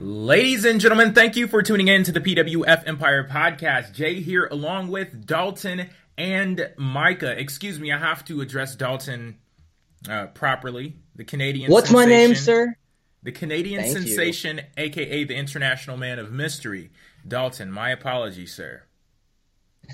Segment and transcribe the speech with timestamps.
[0.00, 3.92] Ladies and gentlemen, thank you for tuning in to the PWF Empire podcast.
[3.94, 7.36] Jay here, along with Dalton and Micah.
[7.36, 9.38] Excuse me, I have to address Dalton
[10.08, 10.94] uh, properly.
[11.16, 11.72] The Canadian.
[11.72, 12.76] What's sensation, my name, sir?
[13.24, 14.02] The Canadian Thank you.
[14.02, 16.90] sensation, aka the International Man of Mystery.
[17.26, 18.84] Dalton, my apologies, sir.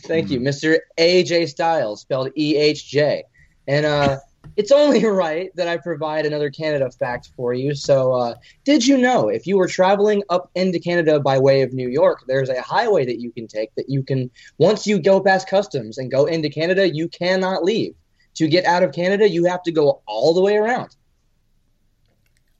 [0.00, 0.76] Thank you, Mr.
[0.98, 3.24] AJ Styles, spelled E H J.
[3.66, 4.18] And uh,
[4.56, 7.74] it's only right that I provide another Canada fact for you.
[7.74, 8.34] So, uh,
[8.64, 12.24] did you know if you were traveling up into Canada by way of New York,
[12.26, 15.98] there's a highway that you can take that you can, once you go past customs
[15.98, 17.94] and go into Canada, you cannot leave.
[18.36, 20.96] To get out of Canada, you have to go all the way around.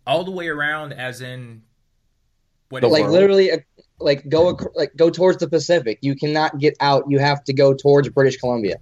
[0.07, 1.63] All the way around, as in
[2.69, 3.13] what The like world.
[3.13, 3.59] literally, uh,
[3.99, 5.99] like go like go towards the Pacific.
[6.01, 7.05] You cannot get out.
[7.09, 8.77] You have to go towards British Columbia.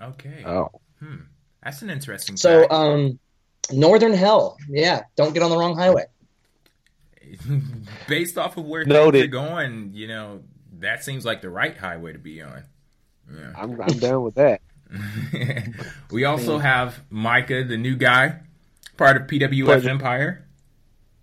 [0.00, 0.42] Okay.
[0.46, 1.16] Oh, Hmm.
[1.62, 2.36] That's an interesting.
[2.36, 2.72] So, fact.
[2.72, 3.18] um,
[3.72, 4.58] Northern Hell.
[4.68, 6.04] Yeah, don't get on the wrong highway.
[8.08, 9.12] based off of where Noted.
[9.12, 10.42] things are going, you know,
[10.80, 12.64] that seems like the right highway to be on.
[13.32, 13.52] Yeah.
[13.56, 14.60] I'm I'm down with that.
[16.10, 18.40] we also have Micah, the new guy,
[18.96, 19.90] part of PWF Pleasure.
[19.90, 20.46] Empire.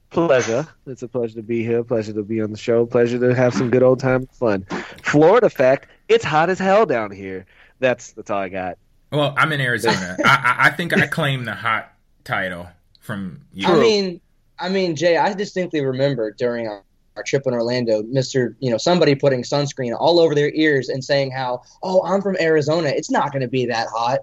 [0.10, 0.68] Pleasure.
[0.88, 1.84] It's a pleasure to be here.
[1.84, 2.88] Pleasure to be on the show.
[2.88, 4.66] Pleasure to have some good old time fun.
[5.04, 7.46] Florida fact: It's hot as hell down here.
[7.80, 8.80] That's that's all I got.
[9.12, 10.18] Well, I'm in Arizona.
[10.24, 11.92] I, I, I think I claim the hot
[12.24, 12.68] title
[13.00, 13.68] from you.
[13.68, 14.22] I mean,
[14.60, 16.84] I mean, Jay, I distinctly remember during our,
[17.16, 21.04] our trip in Orlando, Mister, you know, somebody putting sunscreen all over their ears and
[21.04, 22.90] saying how, "Oh, I'm from Arizona.
[22.90, 24.20] It's not going to be that hot."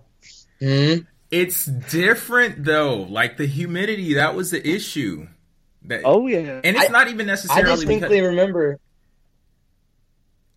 [0.61, 0.95] Hmm.
[1.31, 2.97] it's different though.
[2.97, 5.27] Like the humidity, that was the issue.
[5.83, 6.61] That, Oh yeah.
[6.65, 7.71] and it's I- not even necessarily.
[7.71, 8.78] I distinctly because remember.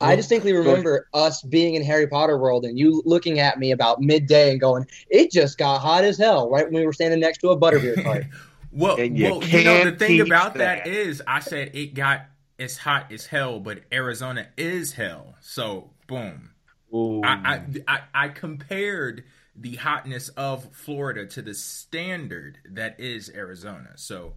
[0.02, 0.66] I distinctly ahead.
[0.66, 4.60] remember us being in Harry Potter world and you looking at me about midday and
[4.60, 7.58] going, "It just got hot as hell!" Right when we were standing next to a
[7.60, 8.26] butterbeer cart.
[8.72, 10.88] well, And you well, you know the thing about that that.
[10.88, 12.26] is, I said it got
[12.58, 15.36] as hot as hell, but Arizona is hell.
[15.42, 16.52] So boom.
[16.94, 19.24] I, I, I, I compared
[19.56, 23.92] the hotness of Florida to the standard that is Arizona.
[23.96, 24.34] So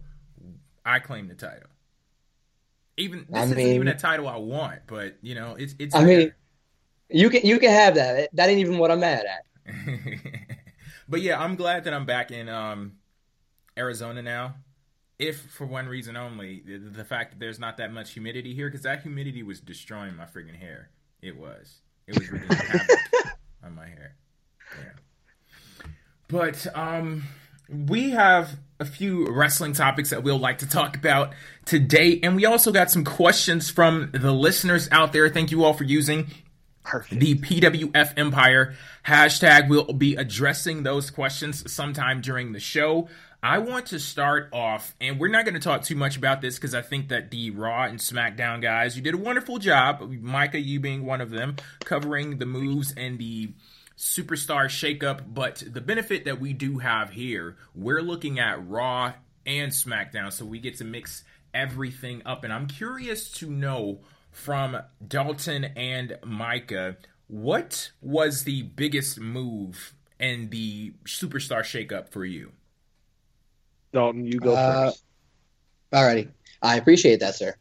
[0.85, 1.69] I claim the title.
[2.97, 5.95] Even this I isn't mean- even a title I want, but you know, it's it's
[5.95, 6.33] I mean,
[7.09, 8.29] you can you can have that.
[8.33, 9.45] That ain't even what I'm mad at.
[11.09, 12.93] but yeah, I'm glad that I'm back in um,
[13.77, 14.55] Arizona now.
[15.19, 18.67] If for one reason only, the, the fact that there's not that much humidity here,
[18.67, 20.89] because that humidity was destroying my friggin' hair.
[21.21, 21.81] It was.
[22.07, 22.97] It was havoc
[23.63, 24.15] on my hair.
[24.77, 25.85] Yeah.
[26.27, 27.23] But um,
[27.69, 31.33] we have a few wrestling topics that we'll like to talk about
[31.65, 35.29] today, and we also got some questions from the listeners out there.
[35.29, 36.27] Thank you all for using
[36.83, 37.19] Perfect.
[37.21, 38.75] the PWF Empire
[39.05, 39.69] hashtag.
[39.69, 43.07] We'll be addressing those questions sometime during the show.
[43.41, 46.55] I want to start off, and we're not going to talk too much about this
[46.55, 50.01] because I think that the Raw and SmackDown guys, you did a wonderful job.
[50.21, 53.51] Micah, you being one of them, covering the moves and the
[54.03, 55.33] superstar shakeup.
[55.33, 59.13] But the benefit that we do have here, we're looking at Raw
[59.45, 62.43] and SmackDown, so we get to mix everything up.
[62.43, 66.97] And I'm curious to know from Dalton and Micah,
[67.27, 72.51] what was the biggest move and the superstar shakeup for you?
[73.91, 75.03] Dalton, you go Uh, first.
[75.91, 76.29] Alrighty.
[76.63, 77.55] I appreciate that, sir.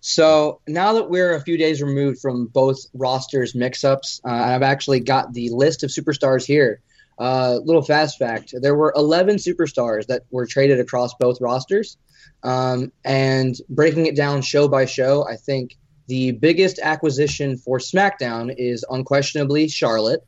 [0.00, 5.00] So now that we're a few days removed from both rosters mix-ups, uh, I've actually
[5.00, 6.80] got the list of superstars here.
[7.18, 11.96] Uh, little fast fact: there were 11 superstars that were traded across both rosters,
[12.42, 15.76] um, and breaking it down show by show, I think
[16.06, 20.26] the biggest acquisition for SmackDown is unquestionably Charlotte,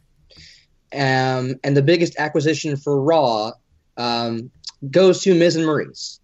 [0.93, 3.53] um, and the biggest acquisition for Raw
[3.97, 4.51] um,
[4.89, 6.19] goes to Miz and Maryse.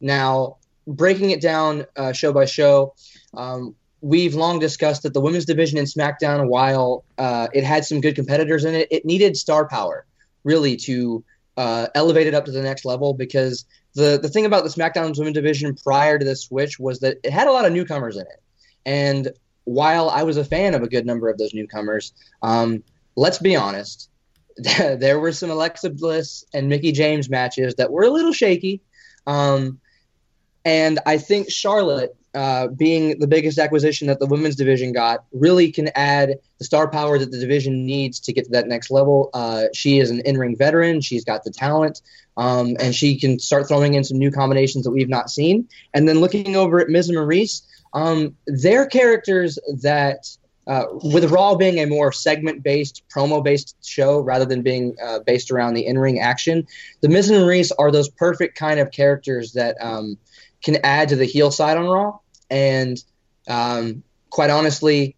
[0.00, 0.56] Now,
[0.86, 2.94] breaking it down uh, show by show,
[3.34, 8.00] um, we've long discussed that the women's division in SmackDown, while uh, it had some
[8.00, 10.04] good competitors in it, it needed star power
[10.44, 11.24] really to
[11.56, 15.18] uh, elevate it up to the next level because the, the thing about the SmackDown's
[15.18, 18.22] women's division prior to the switch was that it had a lot of newcomers in
[18.22, 18.42] it.
[18.84, 19.28] And
[19.64, 22.12] while I was a fan of a good number of those newcomers,
[22.42, 22.82] um,
[23.16, 24.10] let's be honest,
[24.56, 28.80] there were some Alexa Bliss and Mickie James matches that were a little shaky.
[29.26, 29.78] Um,
[30.64, 35.70] and I think Charlotte, uh, being the biggest acquisition that the women's division got, really
[35.70, 39.28] can add the star power that the division needs to get to that next level.
[39.34, 41.00] Uh, she is an in ring veteran.
[41.00, 42.00] She's got the talent,
[42.36, 45.68] um, and she can start throwing in some new combinations that we've not seen.
[45.92, 47.62] And then looking over at and Maryse,
[47.92, 48.36] um,
[48.86, 50.28] characters that.
[50.64, 55.74] Uh, with Raw being a more segment-based, promo-based show rather than being uh, based around
[55.74, 56.68] the in-ring action,
[57.00, 60.16] the Miz and Maryse are those perfect kind of characters that um,
[60.62, 62.18] can add to the heel side on Raw.
[62.50, 63.02] And
[63.48, 65.16] um, quite honestly,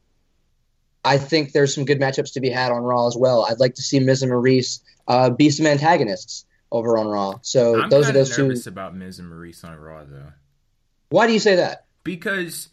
[1.04, 3.46] I think there's some good matchups to be had on Raw as well.
[3.48, 7.38] I'd like to see Miz and Maryse uh, be some antagonists over on Raw.
[7.42, 8.70] So I'm those are those nervous two.
[8.70, 10.32] about Miz and Maryse on Raw though.
[11.10, 11.84] Why do you say that?
[12.04, 12.68] because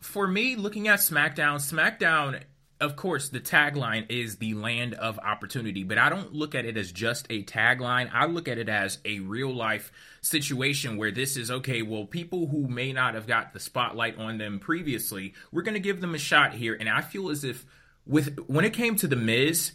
[0.00, 2.42] for me looking at smackdown smackdown
[2.80, 6.76] of course the tagline is the land of opportunity but i don't look at it
[6.76, 11.36] as just a tagline i look at it as a real life situation where this
[11.36, 15.62] is okay well people who may not have got the spotlight on them previously we're
[15.62, 17.64] going to give them a shot here and i feel as if
[18.06, 19.72] with when it came to the miz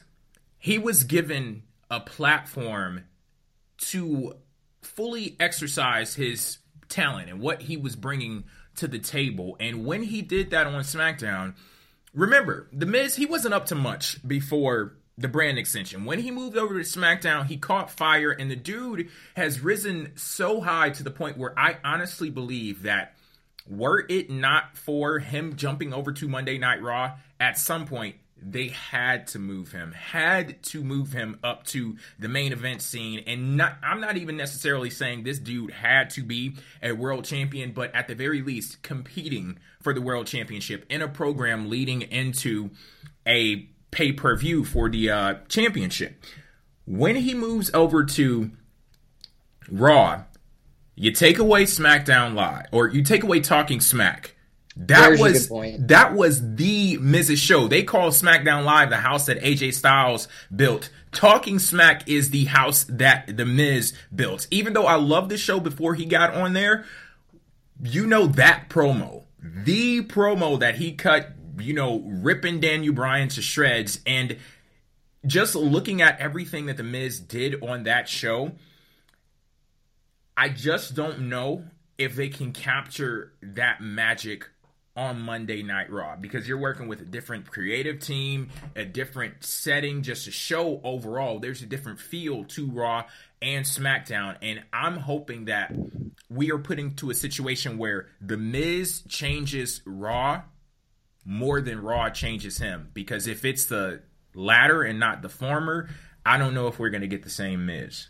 [0.59, 3.03] he was given a platform
[3.77, 4.35] to
[4.81, 8.43] fully exercise his talent and what he was bringing
[8.75, 9.57] to the table.
[9.59, 11.55] And when he did that on SmackDown,
[12.13, 16.05] remember, The Miz, he wasn't up to much before the brand extension.
[16.05, 20.61] When he moved over to SmackDown, he caught fire, and the dude has risen so
[20.61, 23.15] high to the point where I honestly believe that
[23.69, 28.69] were it not for him jumping over to Monday Night Raw, at some point they
[28.69, 33.23] had to move him, had to move him up to the main event scene.
[33.27, 37.71] And not, I'm not even necessarily saying this dude had to be a world champion,
[37.71, 42.71] but at the very least, competing for the world championship in a program leading into
[43.27, 46.23] a pay per view for the uh, championship.
[46.85, 48.51] When he moves over to
[49.69, 50.23] Raw,
[50.95, 54.35] you take away SmackDown Live, or you take away Talking Smack.
[54.75, 57.67] That There's was that was the Miz Show.
[57.67, 60.89] They call SmackDown Live the house that AJ Styles built.
[61.11, 64.47] Talking Smack is the house that the Miz built.
[64.49, 66.85] Even though I loved the show before he got on there,
[67.83, 73.41] you know that promo, the promo that he cut, you know, ripping Daniel Bryan to
[73.41, 74.37] shreds, and
[75.25, 78.53] just looking at everything that the Miz did on that show,
[80.37, 81.65] I just don't know
[81.97, 84.47] if they can capture that magic
[84.95, 90.03] on Monday Night Raw because you're working with a different creative team, a different setting,
[90.03, 91.39] just a show overall.
[91.39, 93.05] There's a different feel to Raw
[93.41, 95.73] and SmackDown, and I'm hoping that
[96.29, 100.43] we are putting to a situation where The Miz changes Raw
[101.25, 104.01] more than Raw changes him because if it's the
[104.33, 105.89] latter and not the former,
[106.25, 108.07] I don't know if we're going to get the same Miz.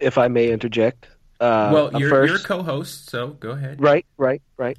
[0.00, 1.08] If I may interject.
[1.40, 3.80] Uh, well, you're, first, you're a co-host, so go ahead.
[3.80, 4.78] Right, right, right.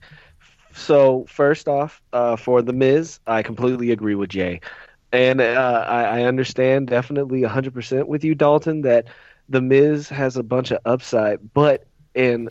[0.73, 4.61] So first off, uh, for the Miz, I completely agree with Jay,
[5.11, 9.07] and uh, I, I understand definitely 100% with you, Dalton, that
[9.47, 11.85] the Miz has a bunch of upside, but
[12.15, 12.49] and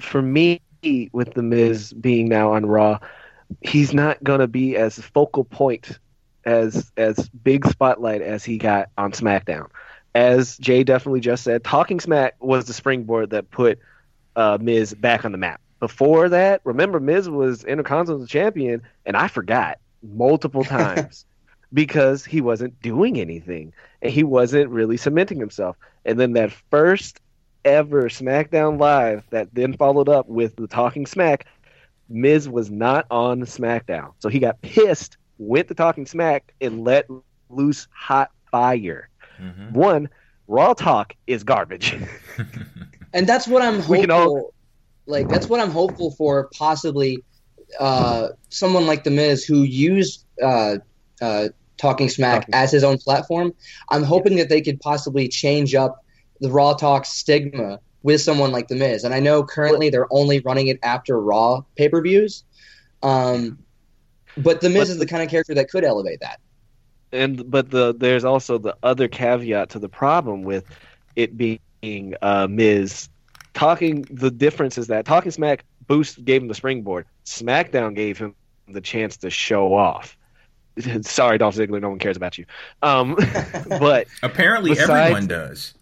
[0.00, 0.60] for me,
[1.12, 2.98] with the Miz being now on Raw,
[3.60, 5.98] he's not gonna be as focal point
[6.44, 9.68] as as big spotlight as he got on SmackDown.
[10.14, 13.78] As Jay definitely just said, Talking Smack was the springboard that put
[14.36, 15.60] uh, Miz back on the map.
[15.80, 21.24] Before that, remember Miz was Intercontinental Champion, and I forgot multiple times
[21.72, 25.76] because he wasn't doing anything and he wasn't really cementing himself.
[26.04, 27.20] And then that first
[27.64, 31.46] ever SmackDown Live that then followed up with the Talking Smack,
[32.08, 37.06] Miz was not on SmackDown, so he got pissed, went to Talking Smack, and let
[37.50, 39.10] loose hot fire.
[39.40, 39.72] Mhm.
[39.72, 40.08] One,
[40.46, 41.96] Raw talk is garbage.
[43.12, 44.36] and that's what I'm We can hopeful.
[44.36, 44.54] all-
[45.06, 46.48] Like that's what I'm hopeful for.
[46.56, 47.22] Possibly
[47.78, 50.76] uh, someone like the Miz who used uh,
[51.20, 53.52] uh, Talking Smack Talking as his own platform.
[53.90, 56.04] I'm hoping that they could possibly change up
[56.40, 59.04] the Raw Talk stigma with someone like the Miz.
[59.04, 62.44] And I know currently they're only running it after Raw pay per views.
[63.02, 63.58] Um,
[64.36, 66.40] but the Miz But is the kind of character that could elevate that.
[67.12, 70.64] And but the there's also the other caveat to the problem with
[71.16, 73.08] it being uh, Miz
[73.54, 74.02] talking.
[74.10, 77.06] The difference is that talking smack boost gave him the springboard.
[77.24, 78.34] SmackDown gave him
[78.68, 80.16] the chance to show off.
[81.02, 82.44] Sorry, Dolph Ziggler, no one cares about you.
[82.82, 83.16] Um,
[83.68, 85.74] but Apparently, Besides- everyone does.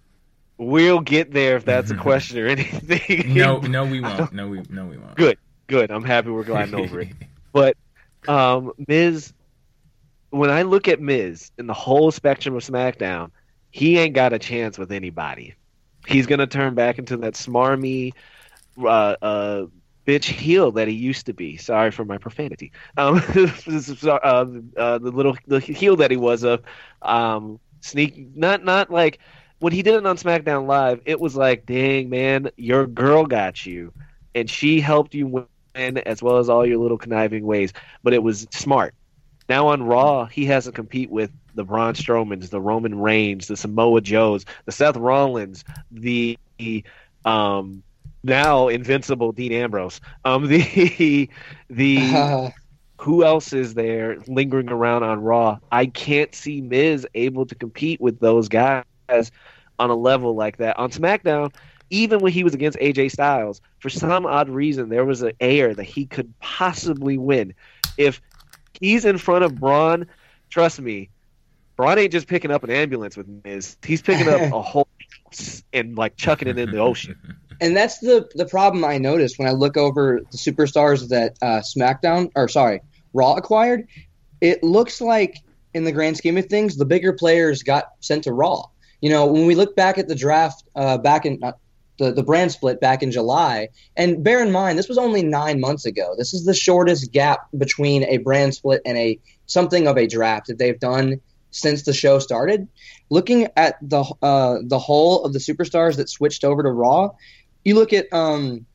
[0.58, 3.34] we'll get there if that's a question or anything.
[3.34, 4.32] No, no, we won't.
[4.32, 5.16] No, we, no, we won't.
[5.16, 5.38] Good.
[5.66, 5.90] Good.
[5.90, 7.08] I'm happy we're gliding over it.
[7.52, 7.76] But
[8.28, 9.32] um, Miz,
[10.38, 13.30] when I look at Miz in the whole spectrum of SmackDown,
[13.70, 15.54] he ain't got a chance with anybody.
[16.06, 18.12] He's gonna turn back into that smarmy,
[18.78, 19.66] uh, uh,
[20.06, 21.56] bitch heel that he used to be.
[21.56, 22.72] Sorry for my profanity.
[22.96, 23.16] Um,
[24.06, 24.44] uh, uh,
[24.98, 26.62] the little the heel that he was of
[27.02, 28.34] um, sneak.
[28.34, 29.18] Not not like
[29.58, 31.00] when he did it on SmackDown Live.
[31.04, 33.92] It was like, dang man, your girl got you,
[34.34, 35.26] and she helped you
[35.74, 37.72] win as well as all your little conniving ways.
[38.02, 38.94] But it was smart.
[39.48, 43.56] Now on Raw, he has to compete with the Braun Strowmans, the Roman Reigns, the
[43.56, 46.38] Samoa Joes, the Seth Rollins, the
[47.24, 47.82] um,
[48.22, 50.00] now invincible Dean Ambrose.
[50.24, 51.28] Um, the
[51.70, 52.50] the Uh,
[52.98, 55.58] who else is there lingering around on Raw?
[55.70, 58.84] I can't see Miz able to compete with those guys
[59.78, 61.54] on a level like that on SmackDown.
[61.90, 65.72] Even when he was against AJ Styles, for some odd reason, there was an air
[65.72, 67.54] that he could possibly win.
[67.96, 68.20] If
[68.80, 70.06] he's in front of Braun,
[70.50, 71.10] trust me,
[71.76, 73.76] Braun ain't just picking up an ambulance with Miz.
[73.84, 74.88] He's picking up a whole
[75.72, 77.16] and like chucking it in the ocean.
[77.60, 81.60] and that's the the problem I noticed when I look over the superstars that uh,
[81.60, 82.80] SmackDown or sorry
[83.12, 83.86] Raw acquired.
[84.40, 85.38] It looks like
[85.74, 88.64] in the grand scheme of things, the bigger players got sent to Raw.
[89.00, 91.52] You know, when we look back at the draft uh, back in uh,
[91.98, 95.60] the the brand split back in July, and bear in mind this was only nine
[95.60, 96.14] months ago.
[96.16, 100.48] This is the shortest gap between a brand split and a something of a draft
[100.48, 102.68] that they've done since the show started.
[103.08, 107.10] Looking at the uh, the whole of the superstars that switched over to Raw,
[107.64, 108.66] you look at um,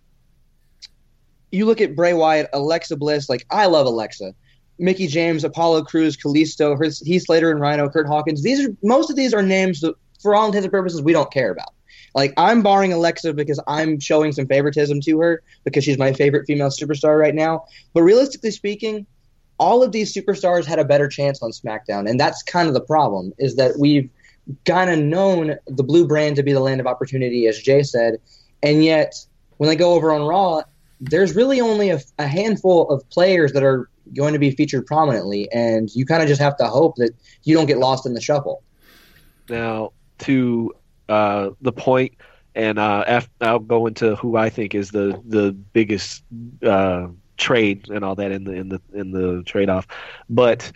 [1.52, 3.30] you look at Bray Wyatt, Alexa Bliss.
[3.30, 4.34] Like I love Alexa,
[4.80, 6.76] Mickie James, Apollo Crews, Kalisto,
[7.06, 8.42] Heath Slater, and Rhyno, Curt Hawkins.
[8.42, 11.32] These are most of these are names that, for all intents and purposes, we don't
[11.32, 11.74] care about.
[12.14, 16.46] Like I'm barring Alexa because I'm showing some favoritism to her because she's my favorite
[16.46, 17.66] female superstar right now.
[17.94, 19.06] But realistically speaking,
[19.58, 22.82] all of these superstars had a better chance on SmackDown, and that's kind of the
[22.82, 23.32] problem.
[23.38, 24.10] Is that we've
[24.66, 28.16] kind of known the blue brand to be the land of opportunity, as Jay said,
[28.64, 29.14] and yet
[29.58, 30.64] when they go over on Raw,
[31.00, 35.52] there's really only a, a handful of players that are going to be featured prominently,
[35.52, 37.12] and you kind of just have to hope that
[37.44, 38.64] you don't get lost in the shuffle.
[39.50, 40.74] Now, to
[41.10, 42.14] uh, the point,
[42.56, 46.24] and uh, I'll go into who I think is the the biggest
[46.64, 49.88] uh, trade and all that in the in the in the trade off,
[50.30, 50.72] but.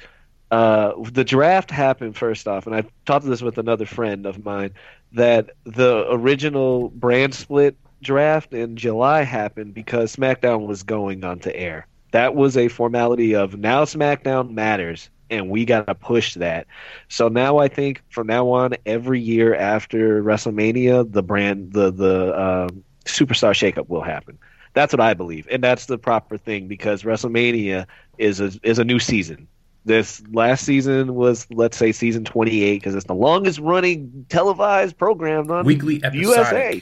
[0.51, 4.45] Uh, the draft happened first off, and I talked to this with another friend of
[4.45, 4.75] mine
[5.11, 11.55] that the original brand split draft in July happened because SmackDown was going on to
[11.55, 11.87] air.
[12.11, 16.67] That was a formality of now SmackDown matters, and we got to push that.
[17.09, 22.39] So now I think from now on, every year after WrestleMania, the brand, the the
[22.39, 24.37] um, superstar shakeup will happen.
[24.73, 27.85] That's what I believe, and that's the proper thing because WrestleMania
[28.17, 29.47] is a is a new season.
[29.85, 35.51] This last season was, let's say, season 28 because it's the longest running televised program
[35.51, 36.81] on Weekly USA.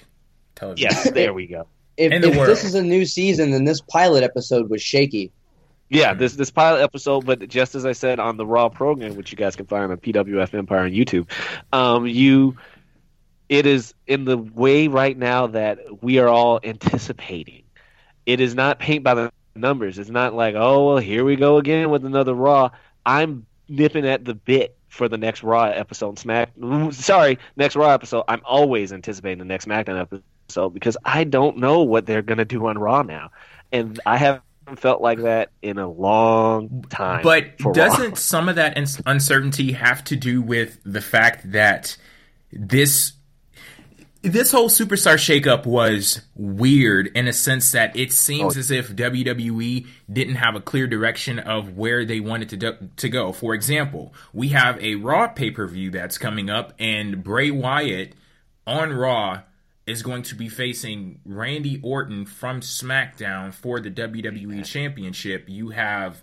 [0.56, 0.90] Television.
[0.90, 1.68] Yes, there we go.
[1.98, 5.32] If, In if this is a new season, then this pilot episode was shaky.
[5.94, 9.32] Yeah, this this pilot episode, but just as I said on the Raw program, which
[9.32, 11.30] you guys can find on PWF Empire on YouTube,
[11.72, 12.58] um, you
[13.48, 17.62] it is in the way right now that we are all anticipating.
[18.26, 20.00] It is not paint by the numbers.
[20.00, 22.72] It's not like, oh well, here we go again with another Raw.
[23.06, 26.18] I'm nipping at the bit for the next Raw episode.
[26.18, 26.54] Smack,
[26.90, 28.24] sorry, next Raw episode.
[28.28, 32.66] I'm always anticipating the next SmackDown episode because I don't know what they're gonna do
[32.66, 33.30] on Raw now,
[33.72, 34.44] and I haven't
[34.78, 37.22] felt like that in a long time.
[37.24, 41.96] But doesn't some of that uncertainty have to do with the fact that
[42.52, 43.14] this
[44.22, 48.60] this whole superstar shakeup was weird in a sense that it seems Oh.
[48.60, 53.10] as if WWE didn't have a clear direction of where they wanted to do- to
[53.10, 53.34] go.
[53.34, 58.14] For example, we have a Raw pay per view that's coming up, and Bray Wyatt
[58.66, 59.42] on Raw
[59.86, 65.46] is going to be facing Randy Orton from SmackDown for the WWE Championship.
[65.48, 66.22] You have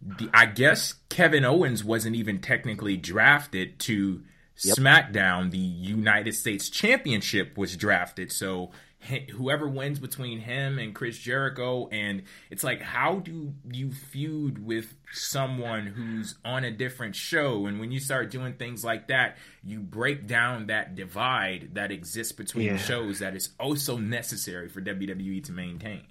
[0.00, 4.22] the I guess Kevin Owens wasn't even technically drafted to
[4.56, 5.50] SmackDown.
[5.50, 12.22] The United States Championship was drafted, so whoever wins between him and Chris Jericho, and
[12.50, 17.66] it's like, how do you feud with someone who's on a different show?
[17.66, 22.32] And when you start doing things like that, you break down that divide that exists
[22.32, 22.76] between Yeah.
[22.76, 26.04] shows that is also necessary for WWE to maintain.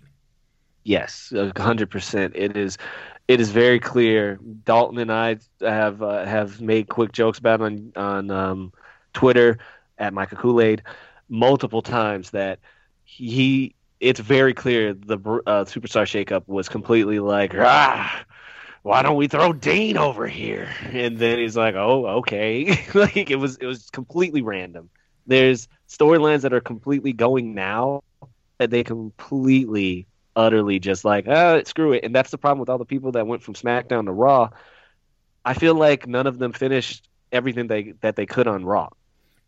[0.84, 2.34] Yes, a hundred percent.
[2.36, 2.78] It is.
[3.28, 4.40] It is very clear.
[4.64, 8.74] Dalton and I have uh, have made quick jokes about it on on um,
[9.14, 9.58] Twitter
[9.98, 10.84] at Micah Kool Aid
[11.28, 12.60] multiple times that
[13.08, 13.74] he.
[14.00, 18.26] It's very clear the uh, superstar shakeup was completely like ah.
[18.84, 20.70] Why don't we throw Dane over here?
[20.92, 24.90] And then he's like, "Oh, okay." like it was, it was completely random.
[25.26, 28.04] There's storylines that are completely going now
[28.60, 32.04] that they completely utterly just like, oh, screw it.
[32.04, 34.52] And that's the problem with all the people that went from SmackDown to Raw.
[35.44, 38.90] I feel like none of them finished everything they that they could on Raw.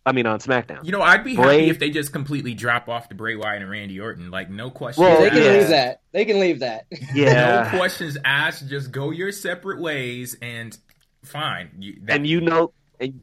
[0.09, 0.83] I mean, on SmackDown.
[0.83, 3.61] You know, I'd be Bray- happy if they just completely drop off to Bray Wyatt
[3.61, 4.31] and Randy Orton.
[4.31, 5.51] Like, no questions Well, they can yeah.
[5.51, 6.01] leave that.
[6.11, 6.87] They can leave that.
[7.13, 7.69] Yeah.
[7.71, 8.67] no questions asked.
[8.67, 10.75] Just go your separate ways and
[11.23, 11.69] fine.
[11.77, 13.21] You, that, and you know, and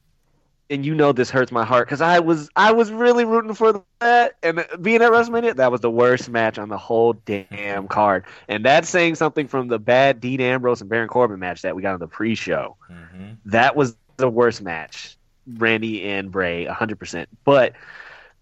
[0.71, 3.83] and you know this hurts my heart because I was I was really rooting for
[4.01, 8.25] that, and being at WrestleMania, that was the worst match on the whole damn card,
[8.49, 11.83] and that's saying something from the bad Dean Ambrose and Baron Corbin match that we
[11.83, 12.77] got on the pre-show.
[12.91, 13.33] Mm-hmm.
[13.47, 15.16] That was the worst match,
[15.47, 17.29] Randy and Bray, hundred percent.
[17.45, 17.75] But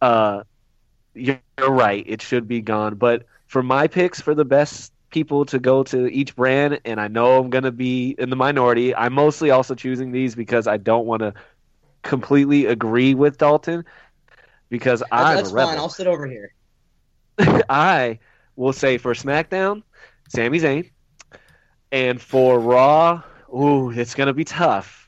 [0.01, 0.45] uh,
[1.15, 2.97] you're right, it should be gone.
[2.97, 7.09] But for my picks for the best people to go to each brand, and I
[7.09, 8.95] know I'm going to be in the minority.
[8.95, 11.35] I'm mostly also choosing these because I don't want to
[12.03, 13.85] completely agree with Dalton
[14.69, 15.69] because I'm that's a rebel.
[15.71, 15.79] fine.
[15.79, 16.53] I'll sit over here.
[17.69, 18.19] I
[18.57, 19.83] will say for SmackDown,
[20.29, 20.91] Sami Zayn,
[21.93, 23.23] and for Raw,
[23.55, 25.04] ooh, it's gonna be tough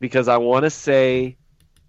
[0.00, 1.36] because I want to say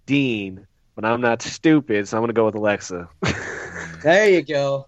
[0.06, 3.08] Dean, but I'm not stupid, so I'm gonna go with Alexa.
[4.02, 4.86] there you go.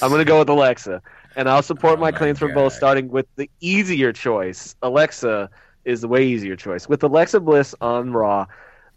[0.00, 1.02] I'm gonna go with Alexa,
[1.36, 2.48] and I'll support oh my, my claims God.
[2.48, 4.74] for both, starting with the easier choice.
[4.82, 5.50] Alexa
[5.84, 8.46] is the way easier choice with Alexa Bliss on Raw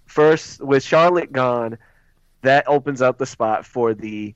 [0.06, 1.78] first with Charlotte gone,
[2.42, 4.34] that opens up the spot for the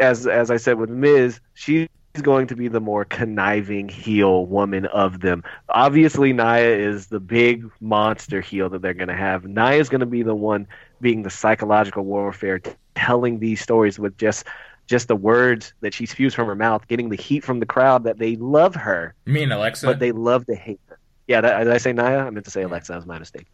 [0.00, 1.88] as as I said with Miz, she's
[2.22, 5.42] going to be the more conniving heel woman of them.
[5.68, 9.44] Obviously, Nia is the big monster heel that they're going to have.
[9.44, 10.66] Nia is going to be the one
[11.00, 12.60] being the psychological warfare,
[12.94, 14.46] telling these stories with just
[14.86, 18.04] just the words that she spews from her mouth, getting the heat from the crowd
[18.04, 19.14] that they love her.
[19.24, 19.86] You mean Alexa?
[19.86, 20.98] But they love to hate her.
[21.26, 22.18] Yeah, that, did I say Nia?
[22.18, 22.92] I meant to say Alexa.
[22.92, 23.46] That was my mistake.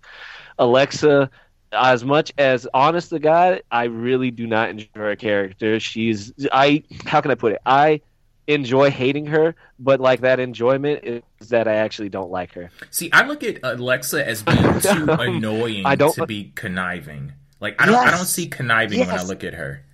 [0.59, 1.31] Alexa,
[1.73, 5.79] as much as honest to God, I really do not enjoy her character.
[5.79, 7.61] She's I how can I put it?
[7.65, 8.01] I
[8.47, 12.71] enjoy hating her, but like that enjoyment is that I actually don't like her.
[12.91, 17.33] See, I look at Alexa as being too annoying I don't, to be conniving.
[17.61, 19.09] Like I don't yes, I don't see conniving yes.
[19.09, 19.85] when I look at her.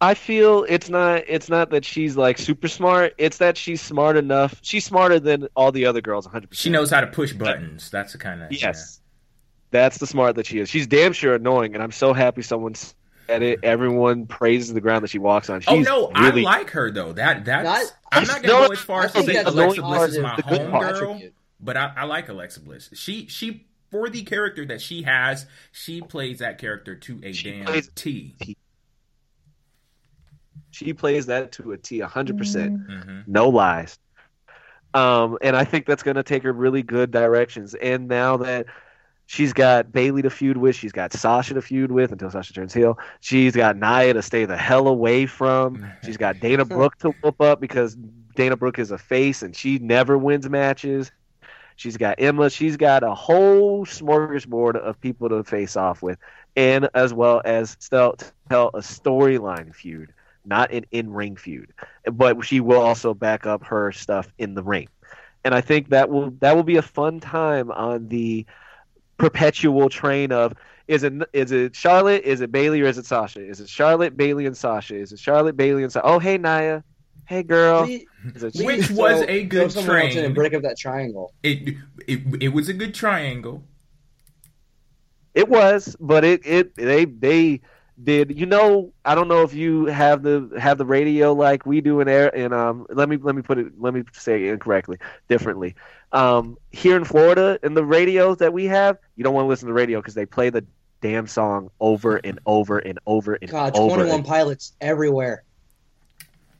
[0.00, 3.14] I feel it's not it's not that she's like super smart.
[3.16, 4.58] It's that she's smart enough.
[4.62, 6.26] She's smarter than all the other girls.
[6.26, 6.62] One hundred percent.
[6.62, 7.90] She knows how to push buttons.
[7.90, 9.00] That's the kind of yes.
[9.70, 10.68] That's the smart that she is.
[10.68, 12.74] She's damn sure annoying, and I'm so happy someone
[13.26, 13.60] said it.
[13.62, 15.62] Everyone praises the ground that she walks on.
[15.66, 16.46] Oh, she's oh no, really...
[16.46, 17.12] I like her though.
[17.12, 20.12] That that's not, I'm not gonna no, go as far as to say Alexa Bliss
[20.12, 21.20] is my home girl,
[21.60, 22.90] but I, I like Alexa Bliss.
[22.94, 27.62] She she for the character that she has, she plays that character to a she
[27.62, 28.34] damn T.
[30.72, 32.08] She plays that to a T, 100%.
[32.08, 32.36] Mm-hmm.
[32.36, 33.20] percent mm-hmm.
[33.28, 33.96] No lies.
[34.92, 37.74] Um, and I think that's going to take her really good directions.
[37.74, 38.66] And now that
[39.26, 40.76] She's got Bayley to feud with.
[40.76, 42.98] She's got Sasha to feud with until Sasha turns heel.
[43.20, 45.84] She's got Nia to stay the hell away from.
[46.04, 47.96] She's got Dana Brooke to whoop up because
[48.36, 51.10] Dana Brooke is a face and she never wins matches.
[51.76, 52.50] She's got Emma.
[52.50, 56.18] She's got a whole smorgasbord of people to face off with,
[56.54, 58.16] and as well as tell,
[58.48, 60.12] tell a storyline feud,
[60.44, 61.72] not an in-ring feud.
[62.12, 64.88] But she will also back up her stuff in the ring,
[65.44, 68.46] and I think that will that will be a fun time on the
[69.18, 70.54] perpetual train of
[70.86, 73.40] is it is it Charlotte, is it Bayley or is it Sasha?
[73.40, 74.96] Is it Charlotte, Bayley, and Sasha?
[74.96, 76.06] Is it Charlotte, Bayley, and Sasha?
[76.06, 76.84] Oh, hey Nia,
[77.26, 77.86] hey girl.
[77.86, 80.18] Which was a good train.
[80.18, 81.32] And break up that triangle.
[81.42, 83.64] It, it it was a good triangle.
[85.32, 87.60] It was, but it it they they
[88.02, 91.80] did you know i don't know if you have the have the radio like we
[91.80, 94.52] do in air and um let me let me put it let me say it
[94.52, 94.98] incorrectly
[95.28, 95.76] differently
[96.14, 99.66] um here in florida in the radios that we have you don't want to listen
[99.66, 100.64] to the radio because they play the
[101.00, 105.44] damn song over and over and over and God, over 21 pilots everywhere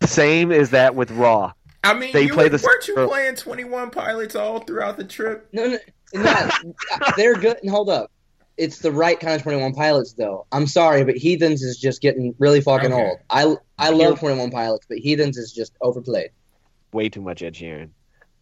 [0.03, 4.37] same as that with raw i mean they play the weren't you playing 21 pilots
[4.37, 5.79] all throughout the trip no no,
[6.14, 6.51] no
[7.17, 8.11] they're good and hold up
[8.57, 10.47] it's the right kind of 21 pilots though.
[10.53, 13.03] I'm sorry, but Heathens is just getting really fucking okay.
[13.03, 13.19] old.
[13.31, 16.31] I I love 21 pilots, but Heathens is just overplayed.
[16.93, 17.90] Way too much Ed Sheeran.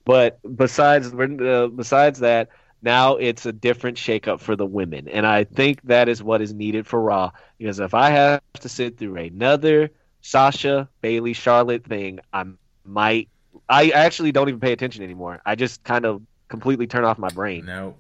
[0.05, 2.49] But besides uh, besides that,
[2.83, 6.53] now it's a different shakeup for the women, and I think that is what is
[6.53, 7.31] needed for Raw.
[7.59, 12.45] Because if I have to sit through another Sasha Bayley Charlotte thing, I
[12.85, 13.29] might.
[13.69, 15.41] I actually don't even pay attention anymore.
[15.47, 17.65] I just kind of completely turn off my brain.
[17.65, 17.95] No,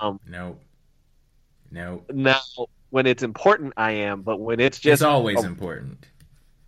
[0.00, 0.56] um, no.
[1.70, 2.02] No.
[2.10, 2.40] Now,
[2.90, 5.00] when it's important, I am, but when it's just.
[5.00, 6.06] It's always oh, important.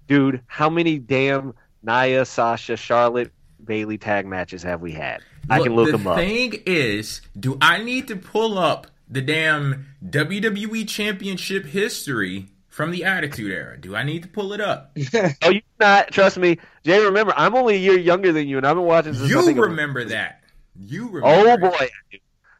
[0.06, 3.32] Dude, how many damn Nia, Sasha, Charlotte,
[3.64, 5.20] Bayley tag matches have we had?
[5.48, 6.16] Look, I can look them up.
[6.16, 12.90] The thing is, do I need to pull up the damn WWE Championship history from
[12.90, 13.78] the Attitude Era?
[13.78, 14.96] Do I need to pull it up?
[15.42, 16.10] oh, you not.
[16.10, 17.02] Trust me, Jay.
[17.04, 19.14] Remember, I'm only a year younger than you, and I've been watching.
[19.14, 20.42] Since you remember that?
[20.78, 21.26] You remember?
[21.26, 21.88] Oh boy,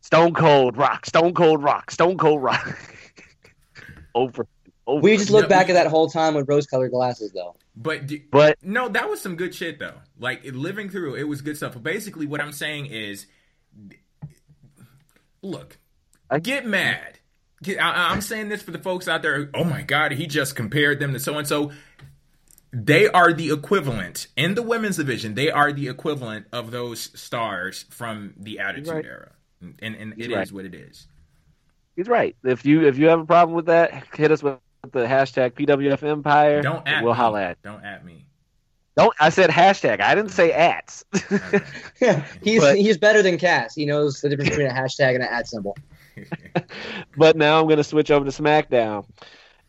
[0.01, 2.77] Stone Cold Rock, Stone Cold Rock, Stone Cold Rock.
[4.15, 4.47] over,
[4.87, 5.01] over.
[5.01, 7.55] We just look back at that whole time with rose-colored glasses, though.
[7.83, 9.95] But but no, that was some good shit though.
[10.19, 11.73] Like living through it was good stuff.
[11.73, 13.27] But basically, what I'm saying is,
[15.41, 15.79] look,
[16.29, 17.21] I get mad.
[17.67, 19.51] I, am saying this for the folks out there.
[19.55, 21.73] Oh my God, he just compared them to so and so.
[22.73, 25.35] They are the equivalent in the women's division.
[25.35, 29.05] They are the equivalent of those stars from the Attitude right.
[29.05, 30.43] Era, and, and it right.
[30.43, 31.09] is what it is.
[31.97, 32.37] He's right.
[32.45, 36.03] If you if you have a problem with that, hit us with the hashtag PWF
[36.03, 36.63] Empire.
[36.63, 37.17] Don't at we'll me.
[37.17, 37.63] holla at.
[37.63, 38.27] Don't at me.
[38.97, 39.15] Don't.
[39.21, 40.01] I said hashtag.
[40.01, 41.05] I didn't say ats.
[42.01, 43.75] yeah, he's but, he's better than Cass.
[43.75, 45.77] He knows the difference between a hashtag and an at symbol.
[47.17, 49.07] but now I'm going to switch over to SmackDown,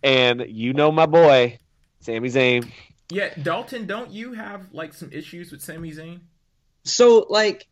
[0.02, 1.60] and you know my boy,
[2.00, 2.70] Sami Zayn.
[3.10, 6.22] Yeah, Dalton, don't you have like some issues with Sami Zayn?
[6.84, 7.68] So, like,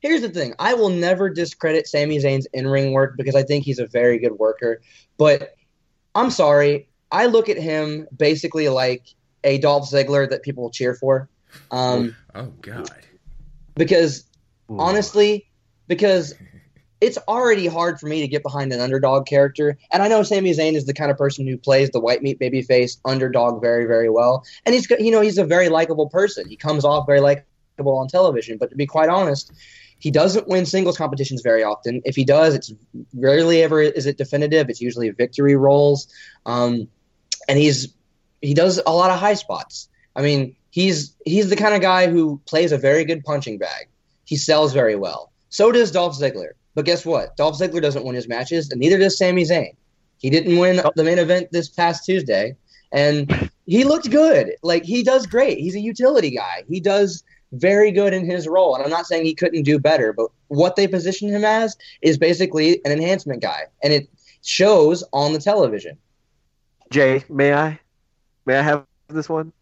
[0.00, 3.78] here's the thing: I will never discredit Sami Zayn's in-ring work because I think he's
[3.78, 4.80] a very good worker.
[5.18, 5.55] But
[6.16, 9.04] I'm sorry, I look at him basically like
[9.44, 11.28] a Dolph Ziggler that people will cheer for.
[11.70, 12.90] Um, oh God!
[13.74, 14.24] Because
[14.70, 14.80] Ooh.
[14.80, 15.46] honestly,
[15.88, 16.34] because
[17.02, 20.52] it's already hard for me to get behind an underdog character, and I know Sami
[20.52, 23.84] Zayn is the kind of person who plays the white meat baby face underdog very,
[23.84, 26.48] very well, and he's you know he's a very likable person.
[26.48, 29.52] He comes off very likable on television, but to be quite honest,
[29.98, 32.02] he doesn't win singles competitions very often.
[32.04, 32.72] If he does, it's
[33.14, 34.68] rarely ever is it definitive.
[34.68, 36.08] It's usually victory rolls,
[36.44, 36.88] um,
[37.48, 37.88] and he's
[38.42, 39.88] he does a lot of high spots.
[40.14, 43.88] I mean, he's he's the kind of guy who plays a very good punching bag.
[44.24, 45.32] He sells very well.
[45.48, 46.50] So does Dolph Ziggler.
[46.74, 47.36] But guess what?
[47.36, 49.74] Dolph Ziggler doesn't win his matches, and neither does Sami Zayn.
[50.18, 52.54] He didn't win the main event this past Tuesday,
[52.92, 54.52] and he looked good.
[54.62, 55.58] Like he does great.
[55.58, 56.64] He's a utility guy.
[56.68, 57.24] He does
[57.60, 58.74] very good in his role.
[58.74, 62.18] And I'm not saying he couldn't do better, but what they position him as is
[62.18, 64.08] basically an enhancement guy, and it
[64.42, 65.98] shows on the television.
[66.90, 67.80] Jay, may I?
[68.44, 69.52] May I have this one?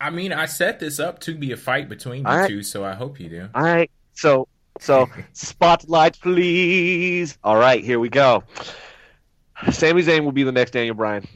[0.00, 2.48] I mean, I set this up to be a fight between you right.
[2.48, 3.48] two, so I hope you do.
[3.54, 3.90] All right.
[4.14, 4.48] So
[4.80, 7.38] so, spotlight, please.
[7.44, 8.42] All right, here we go.
[9.70, 11.26] Sami Zayn will be the next Daniel Bryan.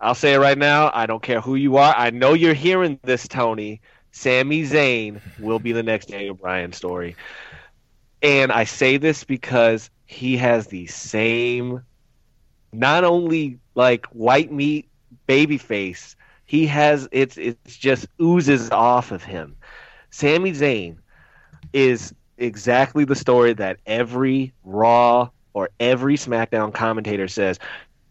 [0.00, 0.90] I'll say it right now.
[0.92, 1.94] I don't care who you are.
[1.96, 3.80] I know you're hearing this, Tony.
[4.12, 7.16] Sami Zayn will be the next Daniel Bryan story.
[8.22, 11.82] And I say this because he has the same,
[12.72, 14.88] not only like white meat
[15.26, 19.56] baby face, he has it's it's just oozes off of him.
[20.10, 20.96] Sami Zayn
[21.72, 27.58] is exactly the story that every Raw or every SmackDown commentator says.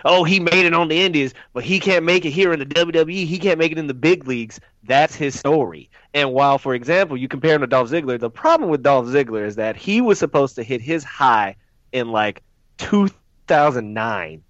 [0.05, 2.65] Oh, he made it on the Indies, but he can't make it here in the
[2.65, 3.25] WWE.
[3.25, 4.59] He can't make it in the big leagues.
[4.83, 5.89] That's his story.
[6.13, 9.45] And while, for example, you compare him to Dolph Ziggler, the problem with Dolph Ziggler
[9.45, 11.55] is that he was supposed to hit his high
[11.91, 12.41] in like
[12.77, 14.43] 2009,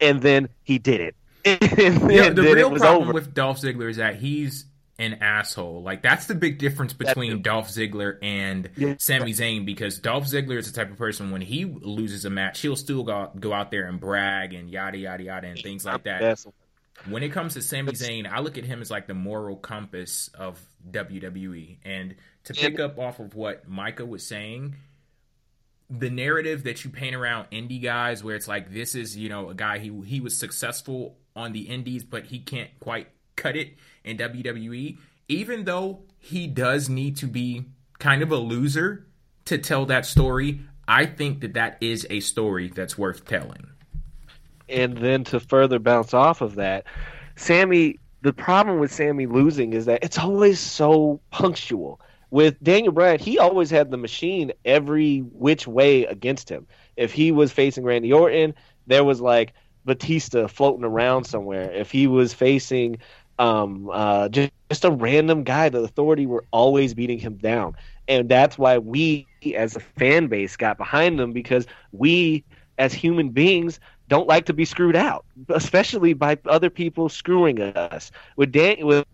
[0.00, 1.16] and then he did it.
[1.44, 3.12] and yeah, the real problem over.
[3.12, 4.64] with Dolph Ziggler is that he's
[4.98, 5.82] an asshole.
[5.82, 8.94] Like that's the big difference between Dolph Ziggler and yeah.
[8.98, 12.60] Sami Zayn because Dolph Ziggler is the type of person when he loses a match,
[12.60, 16.04] he'll still go go out there and brag and yada yada yada and things like
[16.04, 16.44] that.
[17.08, 20.30] When it comes to Sami Zayn, I look at him as like the moral compass
[20.32, 21.78] of WWE.
[21.84, 24.76] And to pick up off of what Micah was saying,
[25.90, 29.50] the narrative that you paint around indie guys where it's like this is, you know,
[29.50, 33.74] a guy he he was successful on the indies but he can't quite cut it
[34.04, 37.64] in WWE, even though he does need to be
[37.98, 39.06] kind of a loser
[39.46, 43.68] to tell that story, I think that that is a story that's worth telling.
[44.68, 46.84] And then to further bounce off of that,
[47.36, 52.00] Sami, the problem with Sami losing is that it's always so punctual.
[52.30, 56.66] With Daniel Bryan, he always had the machine every which way against him.
[56.96, 58.54] If he was facing Randy Orton,
[58.86, 59.52] there was like
[59.84, 61.70] Batista floating around somewhere.
[61.70, 62.98] If he was facing
[63.38, 65.68] um, uh, just, just a random guy.
[65.68, 67.74] The authority were always beating him down,
[68.08, 72.44] and that's why we, as a fan base, got behind them because we,
[72.78, 78.10] as human beings, don't like to be screwed out, especially by other people screwing us.
[78.36, 79.06] With Dan, with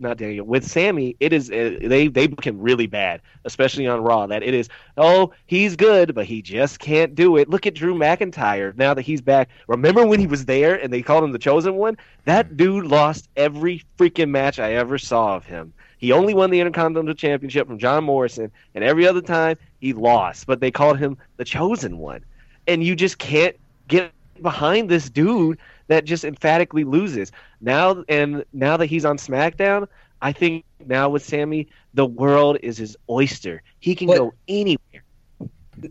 [0.00, 4.02] not Daniel with Sami, it is uh, they they book him really bad, especially on
[4.02, 4.26] Raw.
[4.26, 7.48] That it is oh he's good, but he just can't do it.
[7.48, 9.48] Look at Drew McIntyre now that he's back.
[9.66, 11.96] Remember when he was there and they called him the chosen one?
[12.24, 15.72] That dude lost every freaking match I ever saw of him.
[15.98, 20.46] He only won the Intercontinental Championship from John Morrison, and every other time he lost.
[20.46, 22.24] But they called him the chosen one,
[22.66, 27.32] and you just can't get behind this dude that just emphatically loses.
[27.60, 29.88] Now and now that he's on SmackDown,
[30.20, 33.62] I think now with Sami, the world is his oyster.
[33.80, 35.04] He can but, go anywhere.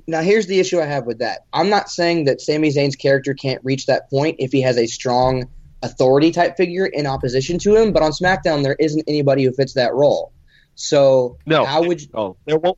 [0.08, 1.46] Now here's the issue I have with that.
[1.54, 4.88] I'm not saying that Sami Zayn's character can't reach that point if he has a
[4.88, 5.50] strong
[5.84, 9.74] authority type figure in opposition to him, but on SmackDown there isn't anybody who fits
[9.74, 10.32] that role.
[10.76, 12.78] So no, how would you, oh there won't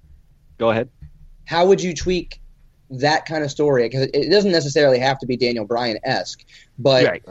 [0.58, 0.90] go ahead.
[1.46, 2.40] How would you tweak
[3.00, 6.44] that kind of story because it doesn't necessarily have to be Daniel Bryan esque,
[6.78, 7.24] but right,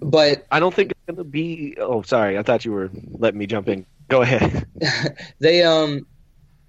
[0.00, 1.76] but I don't think it's going to be.
[1.78, 3.86] Oh, sorry, I thought you were letting me jump in.
[4.08, 4.66] Go ahead.
[5.38, 6.06] they um,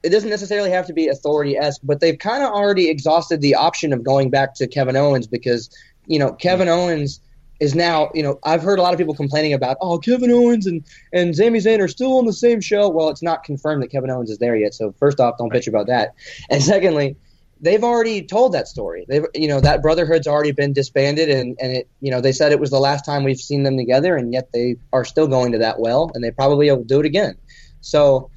[0.04, 3.56] it doesn't necessarily have to be authority esque, but they've kind of already exhausted the
[3.56, 5.70] option of going back to Kevin Owens because
[6.08, 7.20] you know Kevin Owens
[7.60, 10.68] is now, you know, I've heard a lot of people complaining about, oh, Kevin Owens
[10.68, 10.84] and,
[11.14, 12.90] and Sami Zayn are still on the same show.
[12.90, 14.74] Well, it's not confirmed that Kevin Owens is there yet.
[14.74, 16.16] So first off, don't bitch about that.
[16.50, 17.16] And secondly,
[17.64, 19.06] they've already told that story.
[19.08, 22.52] They've, you know, that brotherhood's already been disbanded, and and it, you know, they said
[22.52, 25.54] it was the last time we've seen them together, and yet they are still going
[25.54, 27.36] to that well, and they probably will do it again.
[27.82, 28.30] So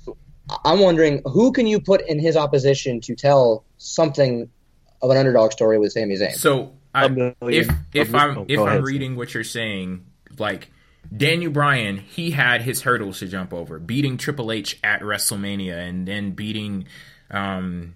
[0.65, 4.49] I'm wondering who can you put in his opposition to tell something
[5.03, 6.35] of an underdog story with Sami Zayn.
[6.35, 7.07] So I,
[7.43, 10.07] if if I'm oh, if I'm reading what you're saying,
[10.39, 10.71] like
[11.15, 16.07] Daniel Bryan, he had his hurdles to jump over, beating Triple H at WrestleMania, and
[16.07, 16.87] then beating
[17.31, 17.95] um,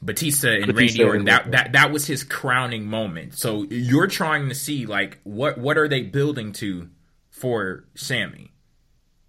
[0.00, 1.24] Batista and Batista Randy Orton.
[1.26, 3.36] That that that was his crowning moment.
[3.36, 6.88] So you're trying to see like what what are they building to
[7.30, 8.52] for Sami?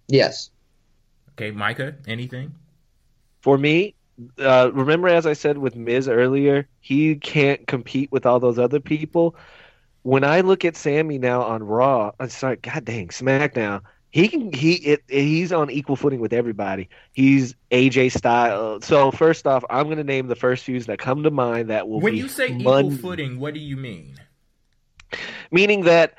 [0.08, 0.50] Yes.
[1.32, 2.54] Okay, Micah, anything?
[3.40, 3.94] For me,
[4.38, 8.80] uh, remember as I said with Miz earlier, he can't compete with all those other
[8.80, 9.36] people.
[10.02, 14.52] When I look at Sami now on Raw, I'm sorry, God dang, SmackDown, he can
[14.52, 16.88] he it, he's on equal footing with everybody.
[17.12, 18.80] He's AJ style.
[18.80, 21.88] So first off, I'm going to name the first feuds that come to mind that
[21.88, 22.00] will.
[22.00, 24.16] When you say equal footing, what do you mean?
[25.50, 26.18] Meaning that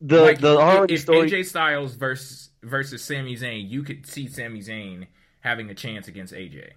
[0.00, 1.30] the like, the if, story...
[1.30, 5.06] AJ Styles versus versus Sami Zayn, you could see Sami Zayn
[5.40, 6.72] having a chance against AJ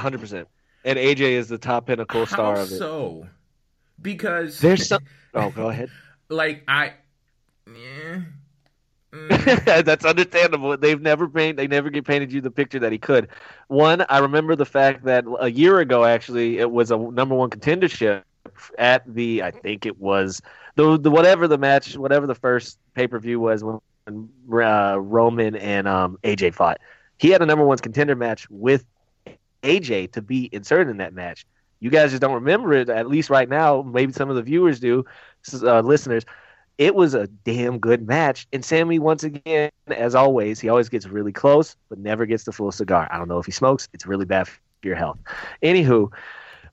[0.00, 0.48] hundred percent.
[0.84, 2.78] And AJ is the top pinnacle star How of it.
[2.78, 3.26] So,
[4.00, 5.04] because there's some.
[5.34, 5.90] Oh, go ahead.
[6.28, 6.94] like I,
[7.66, 8.20] yeah.
[9.12, 9.84] Mm.
[9.84, 10.76] That's understandable.
[10.76, 11.56] They've never painted.
[11.56, 13.28] They never get painted you the picture that he could.
[13.68, 17.50] One, I remember the fact that a year ago, actually, it was a number one
[17.50, 18.22] contendership
[18.78, 19.42] at the.
[19.42, 20.40] I think it was
[20.76, 23.80] the the whatever the match, whatever the first pay per view was when
[24.52, 26.78] uh, Roman and um, AJ fought.
[27.18, 28.84] He had a number one contender match with
[29.62, 31.46] AJ to be inserted in that match.
[31.80, 33.82] You guys just don't remember it, at least right now.
[33.82, 35.04] Maybe some of the viewers do,
[35.62, 36.24] uh, listeners.
[36.78, 38.46] It was a damn good match.
[38.52, 42.52] And Sami, once again, as always, he always gets really close, but never gets the
[42.52, 43.08] full cigar.
[43.10, 43.88] I don't know if he smokes.
[43.92, 45.18] It's really bad for your health.
[45.62, 46.10] Anywho,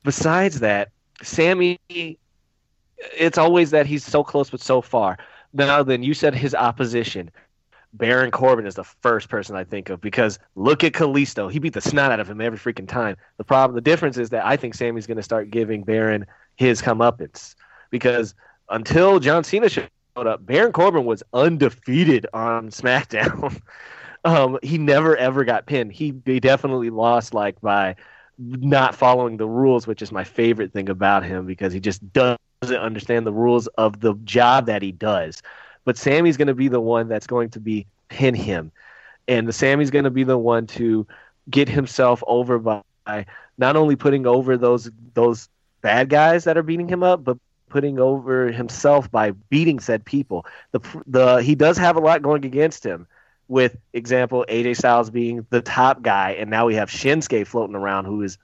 [0.03, 0.89] besides that,
[1.21, 1.79] Sami,
[2.99, 5.17] it's always that he's so close but so far.
[5.53, 7.31] Now, then, you said his opposition.
[7.93, 11.51] Baron Corbin is the first person I think of because look at Kalisto.
[11.51, 13.17] He beat the snot out of him every freaking time.
[13.37, 16.81] The problem, the difference is that I think Sami's going to start giving Baron his
[16.83, 17.55] comeuppance
[17.89, 18.35] because
[18.69, 23.59] until John Cena showed up, Baron Corbin was undefeated on SmackDown.
[24.25, 25.91] um, he never ever got pinned.
[25.91, 27.95] He, definitely lost like by
[28.37, 32.39] not following the rules, which is my favorite thing about him because he just doesn't
[32.77, 35.41] understand the rules of the job that he does.
[35.85, 38.71] But Sami's going to be the one that's going to be pin him,
[39.27, 41.07] and the Sami's going to be the one to
[41.49, 42.83] get himself over by
[43.57, 45.49] not only putting over those those
[45.81, 47.37] bad guys that are beating him up, but
[47.69, 50.45] putting over himself by beating said people.
[50.71, 53.07] The the he does have a lot going against him.
[53.47, 58.05] With example, AJ Styles being the top guy, and now we have Shinsuke floating around,
[58.05, 58.37] who is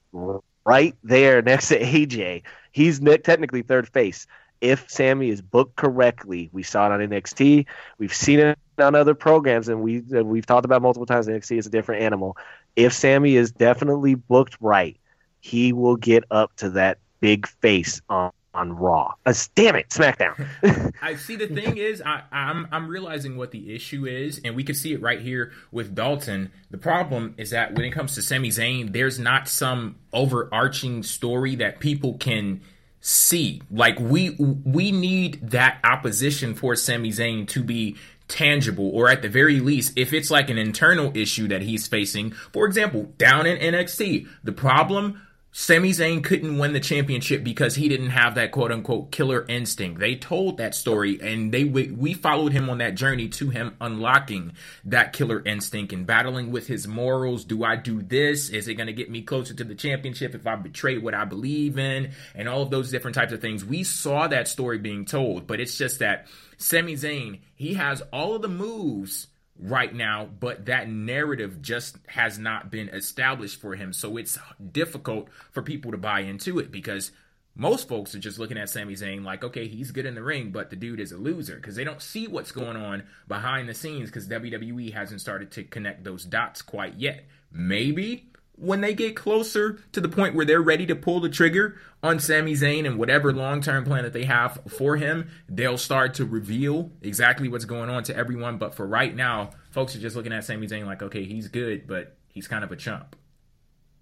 [0.66, 2.42] right there next to AJ.
[2.72, 4.26] He's technically third face
[4.62, 6.50] if Sami is booked correctly.
[6.52, 7.66] We saw it on NXT.
[7.98, 11.28] We've seen it on other programs, and we we've talked about multiple times.
[11.28, 12.38] NXT is a different animal.
[12.76, 14.98] If Sami is definitely booked right,
[15.40, 19.14] he will get up to that big face on on Raw.
[19.26, 20.48] Uh, damn it, SmackDown.
[21.02, 21.36] I see.
[21.36, 24.94] The thing is, I, I'm I'm realizing what the issue is, and we can see
[24.94, 26.52] it right here with Dalton.
[26.72, 31.56] The problem is that when it comes to Sami Zayn, there's not some overarching story
[31.56, 32.62] that people can
[33.02, 33.62] see.
[33.70, 39.30] Like we we need that opposition for Sami Zayn to be tangible or at the
[39.30, 43.56] very least if it's like an internal issue that he's facing for example down in
[43.60, 45.22] NXT the problem
[45.58, 50.02] Sami Zayn couldn't win the championship because he didn't have that quote unquote killer instinct.
[50.02, 54.52] They told that story and they we followed him on that journey to him unlocking
[54.84, 57.46] that killer instinct and battling with his morals.
[57.46, 58.50] Do I do this?
[58.50, 61.24] Is it going to get me closer to the championship if I betray what I
[61.24, 62.12] believe in?
[62.36, 63.64] And all of those different types of things.
[63.64, 68.36] We saw that story being told, but it's just that Sami Zayn, he has all
[68.36, 69.28] of the moves
[69.60, 73.94] right now, but that narrative just has not been established for him.
[73.94, 74.38] So it's
[74.72, 77.12] difficult for people to buy into it because
[77.56, 80.52] most folks are just looking at Sami Zayn like, okay, he's good in the ring,
[80.52, 83.74] but the dude is a loser because they don't see what's going on behind the
[83.74, 87.24] scenes because WWE hasn't started to connect those dots quite yet.
[87.52, 91.78] Maybe when they get closer to the point where they're ready to pull the trigger
[92.02, 96.14] on Sami Zayn and whatever long term plan that they have for him, they'll start
[96.16, 98.58] to reveal exactly what's going on to everyone.
[98.58, 101.88] But for right now, folks are just looking at Sami Zayn like, okay, he's good,
[101.88, 103.16] but he's kind of a chump.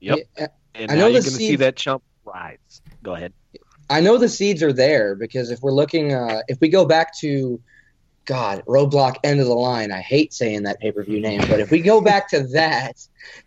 [0.02, 0.20] Yep.
[0.38, 2.82] Yeah, and I know you're going to see that chump rise.
[3.02, 3.34] Go ahead.
[3.90, 7.18] I know the seeds are there because if we're looking, uh, if we go back
[7.20, 7.60] to
[8.26, 9.92] God, Roadblock End of the Line.
[9.92, 12.98] I hate saying that pay per view name, but if we go back to that,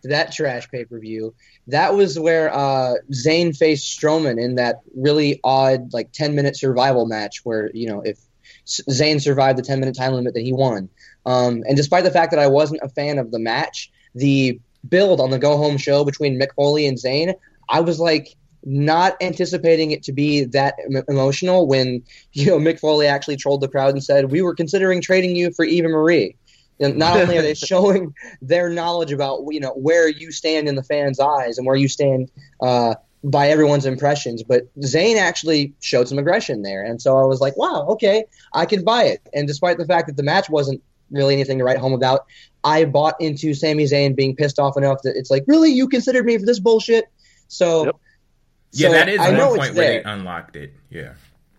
[0.02, 1.34] to that trash pay per view,
[1.68, 7.06] that was where uh, Zayn faced Strowman in that really odd, like ten minute survival
[7.06, 8.18] match, where you know if
[8.66, 10.90] Zayn survived the ten minute time limit, then he won.
[11.24, 15.20] Um, and despite the fact that I wasn't a fan of the match, the build
[15.20, 17.34] on the go home show between Mick Foley and Zayn,
[17.68, 20.74] I was like, not anticipating it to be that
[21.08, 22.02] emotional when
[22.32, 25.52] you know Mick Foley actually trolled the crowd and said we were considering trading you
[25.52, 26.36] for Eva Marie.
[26.78, 30.74] And not only are they showing their knowledge about you know where you stand in
[30.74, 36.08] the fans' eyes and where you stand uh, by everyone's impressions, but Zayn actually showed
[36.08, 39.20] some aggression there, and so I was like, wow, okay, I can buy it.
[39.32, 42.26] And despite the fact that the match wasn't really anything to write home about,
[42.64, 46.26] I bought into Sami Zayn being pissed off enough that it's like, really, you considered
[46.26, 47.06] me for this bullshit.
[47.48, 47.96] So yep.
[48.76, 50.72] Yeah, so that is I one point where they unlocked it.
[50.90, 51.14] Yeah.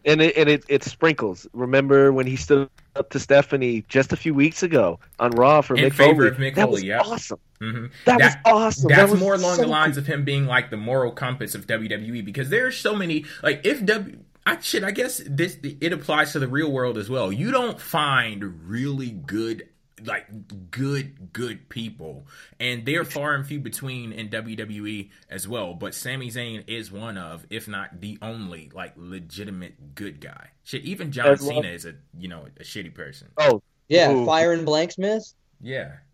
[0.06, 1.48] And it and it, it sprinkles.
[1.54, 5.76] Remember when he stood up to Stephanie just a few weeks ago on Raw for
[5.76, 6.28] in Mick favor Foley.
[6.28, 7.00] of Mick that Foley, was yeah.
[7.02, 7.40] awesome.
[7.60, 7.86] Mm-hmm.
[8.06, 8.90] That, that, was awesome.
[8.90, 10.02] That's that was more along so the lines cool.
[10.02, 13.66] of him being like the moral compass of WWE because there are so many like
[13.66, 17.32] if W I should I guess this it applies to the real world as well.
[17.32, 19.68] You don't find really good
[20.06, 22.28] like good good people.
[22.60, 25.74] And they're far and few between in WWE as well.
[25.74, 30.50] But Sami Zayn is one of if not the only like legitimate good guy.
[30.64, 31.66] Shit even John As Cena well.
[31.66, 33.30] is a you know a shitty person.
[33.38, 34.26] Oh yeah Ooh.
[34.26, 35.34] fire and blank Smith?
[35.62, 35.94] Yeah.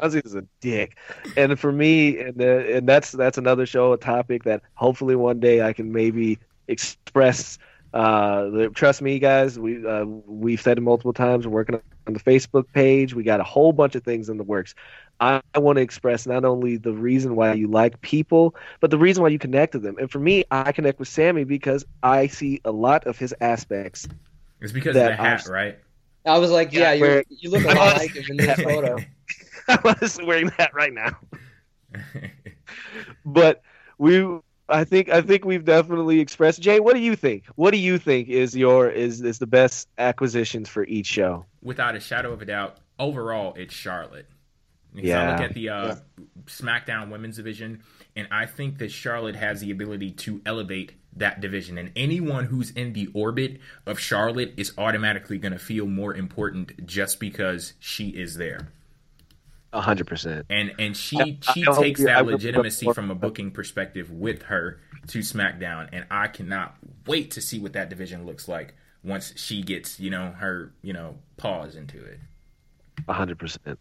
[0.00, 0.98] Ozzy is a dick,
[1.38, 5.40] and for me, and uh, and that's that's another show, a topic that hopefully one
[5.40, 7.58] day I can maybe express
[7.96, 9.58] uh, trust me, guys.
[9.58, 11.46] We uh, we've said it multiple times.
[11.46, 13.14] We're working on the Facebook page.
[13.14, 14.74] We got a whole bunch of things in the works.
[15.18, 18.98] I, I want to express not only the reason why you like people, but the
[18.98, 19.96] reason why you connect with them.
[19.98, 24.06] And for me, I connect with Sami because I see a lot of his aspects.
[24.60, 25.78] It's because of the hat, right?
[26.26, 28.98] I was like, yeah, you you look a lot like him in this photo.
[29.68, 31.16] I was wearing that right now.
[33.24, 33.62] but
[33.96, 36.60] we I think I think we've definitely expressed.
[36.60, 37.44] Jay, what do you think?
[37.54, 41.46] What do you think is your is is the best acquisitions for each show?
[41.62, 44.26] Without a shadow of a doubt, overall, it's Charlotte.
[44.92, 45.28] Because yeah.
[45.28, 46.24] I look at the uh, yeah.
[46.46, 47.82] SmackDown Women's Division,
[48.16, 51.76] and I think that Charlotte has the ability to elevate that division.
[51.76, 56.86] And anyone who's in the orbit of Charlotte is automatically going to feel more important
[56.86, 58.68] just because she is there
[59.80, 60.46] hundred percent.
[60.50, 65.88] And and she she takes that legitimacy from a booking perspective with her to SmackDown,
[65.92, 70.10] and I cannot wait to see what that division looks like once she gets you
[70.10, 72.20] know her you know paws into it.
[73.08, 73.78] hundred percent.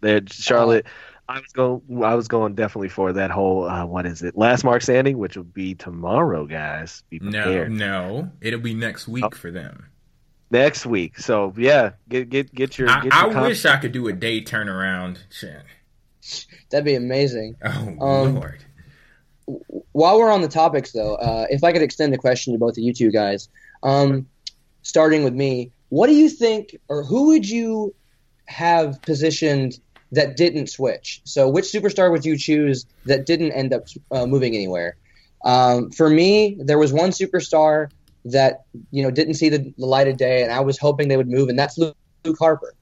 [0.00, 0.86] There, Charlotte.
[1.28, 1.82] I was going.
[2.02, 3.68] I was going definitely for that whole.
[3.68, 4.36] Uh, what is it?
[4.36, 7.04] Last mark standing, which will be tomorrow, guys.
[7.08, 7.20] Be.
[7.20, 9.30] No, no, it'll be next week oh.
[9.30, 9.89] for them
[10.50, 11.18] next week.
[11.18, 12.88] So yeah, get get get your.
[12.88, 15.18] I, your I wish I could do a day turnaround.
[15.30, 15.64] Shit.
[16.70, 17.56] That'd be amazing.
[17.64, 18.64] Oh um, lord.
[19.92, 22.72] While we're on the topics, though, uh, if I could extend a question to both
[22.72, 23.48] of you two guys,
[23.82, 24.28] um,
[24.82, 27.94] starting with me, what do you think, or who would you
[28.46, 29.80] have positioned
[30.12, 31.20] that didn't switch?
[31.24, 34.96] So, which superstar would you choose that didn't end up uh, moving anywhere?
[35.44, 37.90] Um, for me, there was one superstar
[38.24, 41.16] that you know didn't see the, the light of day, and I was hoping they
[41.16, 42.74] would move, and that's Luke, Luke Harper.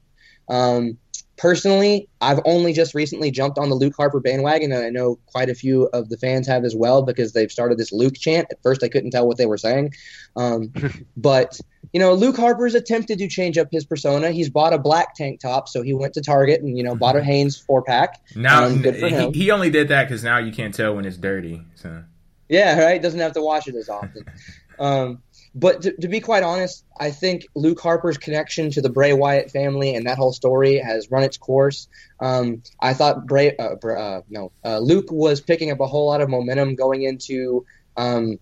[0.49, 0.97] Um,
[1.37, 5.49] personally, I've only just recently jumped on the Luke Harper bandwagon, and I know quite
[5.49, 8.47] a few of the fans have as well because they've started this Luke chant.
[8.51, 9.93] At first, I couldn't tell what they were saying,
[10.35, 10.73] um,
[11.17, 11.59] but
[11.93, 14.31] you know, Luke Harper's attempted to change up his persona.
[14.31, 17.15] He's bought a black tank top, so he went to Target and you know bought
[17.15, 18.21] a Hanes four pack.
[18.35, 21.63] Now, um, he, he, only did that because now you can't tell when it's dirty.
[21.75, 22.03] So.
[22.49, 23.01] Yeah, right.
[23.01, 24.25] Doesn't have to wash it as often.
[24.79, 25.21] um,
[25.55, 29.51] but to, to, be quite honest, I think Luke Harper's connection to the Bray Wyatt
[29.51, 31.87] family and that whole story has run its course.
[32.19, 36.21] Um, I thought Bray, uh, uh, no, uh, Luke was picking up a whole lot
[36.21, 37.65] of momentum going into
[37.97, 38.37] um,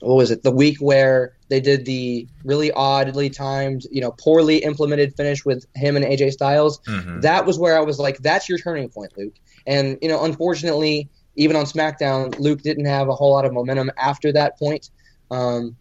[0.00, 0.42] what was it?
[0.42, 5.66] The week where they did the really oddly timed, you know, poorly implemented finish with
[5.74, 6.80] him and AJ Styles.
[6.80, 7.20] Mm-hmm.
[7.20, 9.34] That was where I was like, "That's your turning point, Luke."
[9.66, 13.90] And you know, unfortunately, even on SmackDown, Luke didn't have a whole lot of momentum
[13.96, 14.90] after that point.
[15.30, 15.76] Um,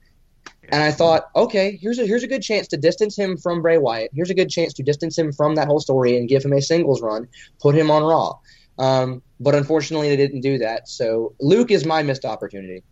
[0.70, 3.78] and I thought, okay, here's a here's a good chance to distance him from Bray
[3.78, 4.12] Wyatt.
[4.14, 6.62] Here's a good chance to distance him from that whole story and give him a
[6.62, 7.28] singles run,
[7.60, 8.40] put him on Raw.
[8.80, 10.88] Um, but unfortunately, they didn't do that.
[10.88, 12.84] So Luke is my missed opportunity.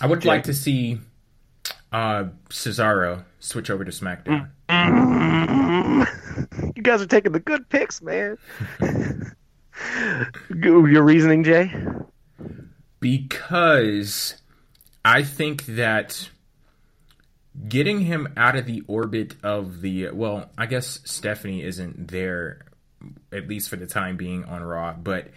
[0.00, 0.98] I would like to see
[1.92, 4.50] uh, Cesaro switch over to SmackDown.
[6.76, 8.38] You guys are taking the good picks, man.
[10.54, 11.74] Your reasoning, Jay?
[13.00, 14.40] Because
[15.04, 16.28] I think that
[17.68, 22.66] getting him out of the orbit of the well, I guess Stephanie isn't there
[23.32, 25.28] at least for the time being on Raw, but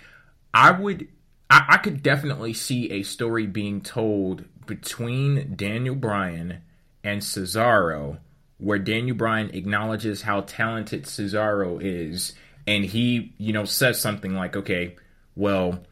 [0.54, 1.08] I would
[1.50, 6.62] I, I could definitely see a story being told between Daniel Bryan
[7.04, 8.20] and Cesaro
[8.58, 12.34] where Daniel Bryan acknowledges how talented Cesaro is
[12.66, 14.96] and he, you know, says something like, "Okay,
[15.36, 15.84] well,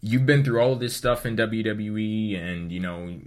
[0.00, 3.18] you've been through all this stuff in WWE and, you know,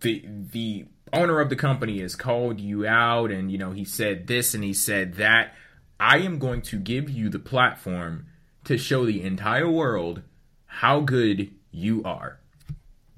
[0.00, 4.26] the the owner of the company has called you out and you know he said
[4.26, 5.54] this and he said that.
[6.00, 8.26] I am going to give you the platform
[8.64, 10.22] to show the entire world
[10.66, 12.40] how good you are.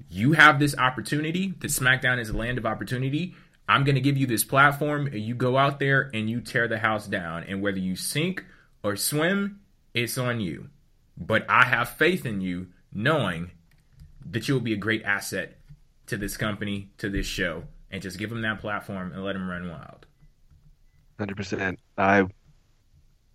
[0.07, 3.33] You have this opportunity The smackdown is a land of opportunity.
[3.67, 5.07] I'm going to give you this platform.
[5.07, 7.43] And you go out there and you tear the house down.
[7.43, 8.45] And whether you sink
[8.83, 9.61] or swim
[9.95, 10.69] it's on you
[11.17, 13.51] but i have faith in you knowing
[14.25, 15.57] that you'll be a great asset
[16.07, 19.49] to this company, to this show, and just give them that platform and let them
[19.49, 20.05] run wild.
[21.19, 21.79] Hundred percent.
[21.97, 22.25] I,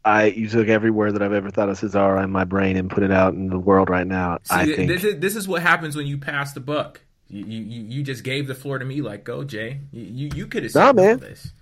[0.05, 2.91] I you took every word that I've ever thought of Cesaro in my brain and
[2.91, 4.39] put it out in the world right now.
[4.45, 7.01] See, I think this is this is what happens when you pass the buck.
[7.29, 9.81] You you, you just gave the floor to me, like go Jay.
[9.93, 11.11] You you, you could have Nah, said man.
[11.11, 11.53] all this.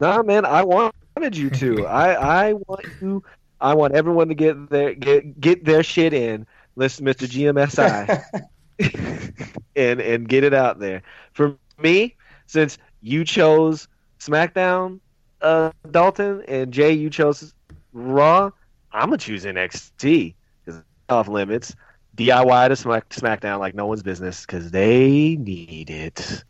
[0.00, 1.86] Nah, man, I wanted you to.
[1.86, 3.22] I I want you.
[3.60, 6.46] I want everyone to get their get get their shit in.
[6.76, 8.22] Listen, Mister GMSI.
[9.76, 11.02] and and get it out there.
[11.32, 13.88] For me, since you chose
[14.18, 15.00] SmackDown,
[15.42, 17.54] uh, Dalton, and Jay, you chose
[17.92, 18.50] Raw,
[18.92, 20.34] I'm gonna choose NXT
[20.64, 21.74] because off limits.
[22.16, 26.44] DIY to Smack, SmackDown like no one's business because they need it.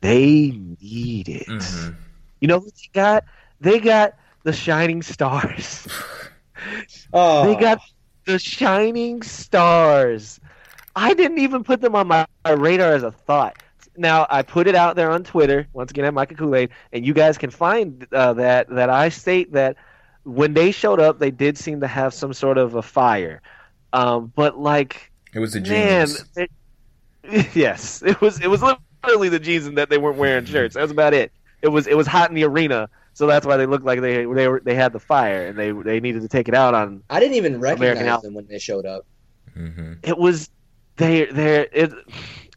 [0.00, 1.46] They need it.
[1.46, 1.94] Mhm.
[2.40, 3.24] You know who they got?
[3.60, 5.88] They got the Shining Stars.
[7.14, 7.80] Oh, They got
[8.26, 10.40] the Shining Stars.
[10.96, 13.56] I didn't even put them on my, my radar as a thought.
[13.96, 17.06] Now I put it out there on Twitter once again at Micah Kool Aid, and
[17.06, 19.76] you guys can find uh, that that I state that
[20.24, 23.40] when they showed up, they did seem to have some sort of a fire,
[23.92, 26.50] um, but like It was a man, it-
[27.54, 28.62] yes, it was it was
[29.04, 30.74] literally the jeans and that they weren't wearing shirts.
[30.74, 31.30] That was about it.
[31.62, 34.26] It was it was hot in the arena, so that's why they looked like they
[34.26, 37.02] they were they had the fire and they they needed to take it out on
[37.10, 38.26] I didn't even recognize Alpha.
[38.26, 39.06] them when they showed up.
[39.54, 40.50] hmm it was
[40.96, 41.92] they they it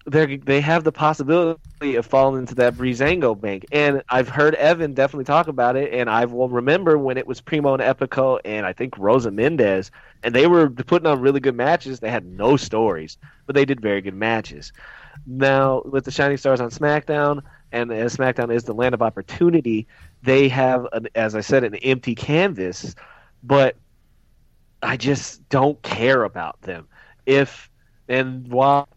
[0.08, 1.60] they they have the possibility
[1.96, 6.10] of falling into that Breezango bank, and I've heard Evan definitely talk about it, and
[6.10, 9.92] I will remember when it was Primo and Epico, and I think Rosa Mendes,
[10.24, 12.00] and they were putting on really good matches.
[12.00, 14.72] They had no stories, but they did very good matches.
[15.26, 17.42] Now with the Shining Stars on SmackDown,
[17.72, 19.88] and SmackDown is the land of opportunity,
[20.28, 22.94] they have, an, as I said, an empty canvas,
[23.44, 23.78] but
[24.84, 26.88] I just don't care about them.
[27.26, 27.70] If
[28.10, 28.88] and while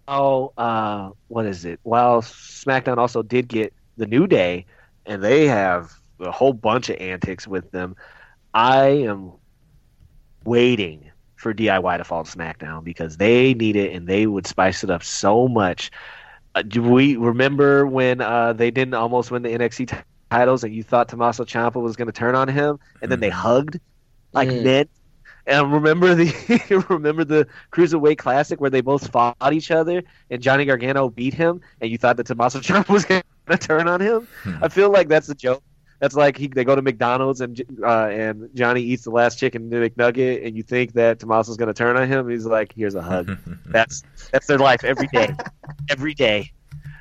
[0.57, 1.81] uh, what is it?
[1.83, 4.67] While SmackDown also did get the New Day,
[5.07, 7.97] and they have a whole bunch of antics with them,
[8.53, 9.33] I am
[10.45, 14.85] waiting for DIY to fall to SmackDown because they need it and they would spice
[14.85, 15.91] it up so much.
[16.55, 20.83] Uh, do we remember when uh, they didn't almost win the NXT titles and you
[20.83, 23.35] thought Tommaso Ciampa was going to turn on him and then they Mhm.
[23.35, 23.81] hugged
[24.33, 24.65] like Mm.
[24.65, 24.89] men?
[25.47, 30.65] And remember the remember the cruiserweight classic where they both fought each other and Johnny
[30.65, 34.29] Gargano beat him and you thought that Tommaso Ciampa was going to turn on him?
[34.45, 34.63] Hmm.
[34.63, 35.63] I feel like that's a joke.
[35.99, 39.69] That's like he, they go to McDonald's and uh, and Johnny eats the last chicken
[39.69, 42.27] McNugget and you think that Tommaso's going to turn on him.
[42.31, 44.03] He's like, "Here's a hug." That's
[44.33, 45.35] that's their life every day,
[45.91, 46.53] every day.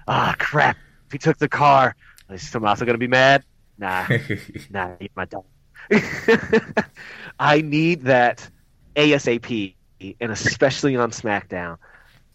[0.08, 0.76] Ah, crap!
[1.14, 1.96] He took the car.
[2.30, 3.44] Is Tommaso going to be mad?
[3.78, 4.06] Nah,
[4.70, 5.46] Nah, eat my dog.
[7.40, 8.48] I need that
[8.96, 9.76] ASAP,
[10.20, 11.78] and especially on SmackDown,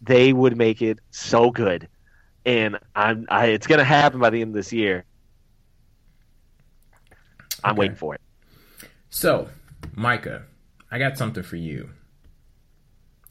[0.00, 1.88] they would make it so good,
[2.44, 5.04] and I'm I, it's gonna happen by the end of this year.
[7.62, 7.80] I'm Okay.
[7.80, 8.20] waiting for it.
[9.10, 9.48] So,
[9.94, 10.42] Micah,
[10.90, 11.90] I got something for you.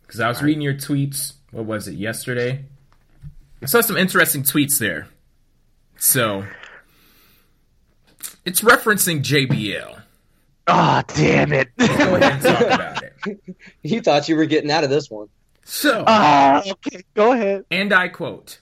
[0.02, 0.46] Because I was right.
[0.48, 1.34] reading your tweets.
[1.52, 2.66] What was it, yesterday?
[3.62, 5.08] I saw some interesting tweets there.
[5.98, 6.46] So,
[8.46, 10.02] it's referencing JBL.
[10.68, 11.70] Oh, damn it!
[11.78, 11.86] Go
[12.16, 13.10] ahead and talk about it.
[13.84, 15.30] You thought you were getting out of this one.
[15.64, 17.64] So, Ah, okay, go ahead.
[17.72, 18.60] and I quote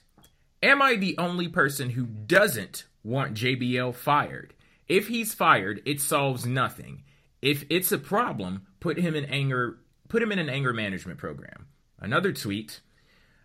[0.62, 4.54] Am I the only person who doesn't want JBL fired?
[4.88, 7.02] If he's fired, it solves nothing.
[7.40, 9.78] If it's a problem, put him in anger
[10.08, 11.66] put him in an anger management program.
[11.98, 12.80] Another tweet.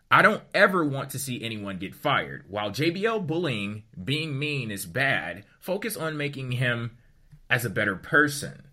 [0.10, 2.46] I don't ever want to see anyone get fired.
[2.48, 6.98] While JBL bullying, being mean is bad, focus on making him
[7.50, 8.64] as a better person.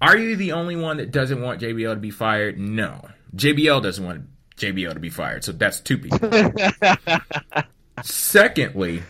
[0.00, 2.58] Are you the only one that doesn't want JBL to be fired?
[2.58, 3.08] No.
[3.34, 4.26] JBL doesn't want
[4.56, 5.44] JBL to be fired.
[5.44, 6.18] So that's two people.
[8.02, 9.02] Secondly,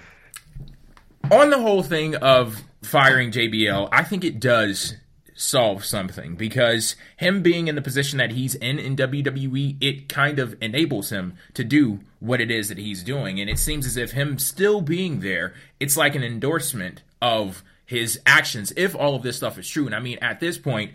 [1.30, 4.94] on the whole thing of firing JBL, I think it does
[5.42, 10.38] solve something because him being in the position that he's in in WWE, it kind
[10.38, 13.40] of enables him to do what it is that he's doing.
[13.40, 18.20] And it seems as if him still being there, it's like an endorsement of his
[18.24, 19.86] actions if all of this stuff is true.
[19.86, 20.92] And I mean, at this point,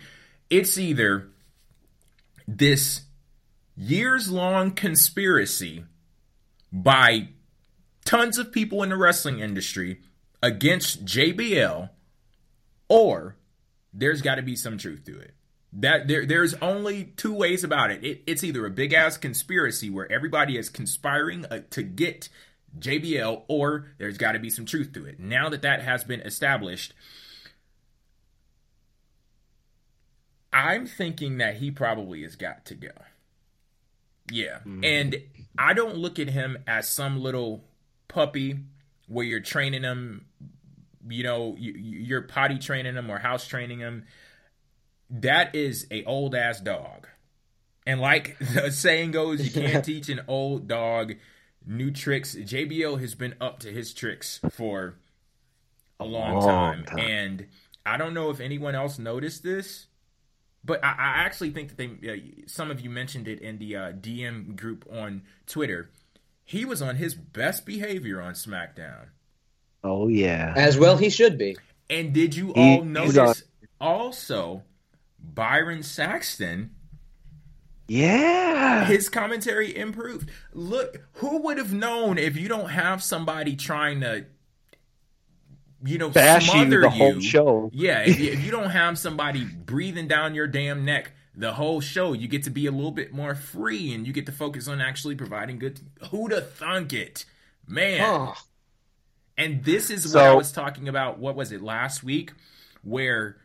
[0.49, 1.27] it's either
[2.47, 3.01] this
[3.75, 5.83] years long conspiracy
[6.71, 7.29] by
[8.05, 9.99] tons of people in the wrestling industry
[10.41, 11.89] against JBL,
[12.89, 13.35] or
[13.97, 15.33] there's got to be some truth to it.
[15.73, 18.03] That there, there's only two ways about it.
[18.03, 22.29] it it's either a big ass conspiracy where everybody is conspiring uh, to get
[22.79, 25.19] JBL, or there's got to be some truth to it.
[25.19, 26.93] Now that that has been established,
[30.53, 32.89] I'm thinking that he probably has got to go.
[34.31, 34.59] Yeah.
[34.59, 34.83] Mm-hmm.
[34.83, 35.21] And
[35.57, 37.63] I don't look at him as some little
[38.07, 38.59] puppy
[39.07, 40.25] where you're training him,
[41.09, 44.05] you know, you, are potty training him or house training him.
[45.09, 47.07] That is a old ass dog.
[47.85, 51.15] And like the saying goes, you can't teach an old dog
[51.65, 52.35] new tricks.
[52.35, 54.95] JBL has been up to his tricks for
[55.99, 56.85] a long, long time.
[56.85, 56.99] time.
[56.99, 57.47] And
[57.85, 59.87] I don't know if anyone else noticed this,
[60.63, 63.75] but I, I actually think that they, uh, some of you mentioned it in the
[63.75, 65.89] uh, DM group on Twitter.
[66.43, 69.07] He was on his best behavior on SmackDown.
[69.87, 71.57] Oh yeah, as well he should be.
[71.89, 73.43] And did you all notice
[73.79, 74.63] also
[75.19, 76.71] Byron Saxton?
[77.87, 80.29] Yeah, his commentary improved.
[80.53, 84.25] Look, who would have known if you don't have somebody trying to
[85.85, 87.69] you know, bash you the whole show.
[87.73, 91.79] Yeah, if you, if you don't have somebody breathing down your damn neck the whole
[91.81, 94.67] show, you get to be a little bit more free and you get to focus
[94.67, 95.79] on actually providing good.
[96.09, 97.25] Who'd have thunk it,
[97.67, 98.01] man?
[98.03, 98.33] Oh.
[99.37, 101.19] And this is so, what I was talking about.
[101.19, 102.33] What was it last week?
[102.83, 103.37] Where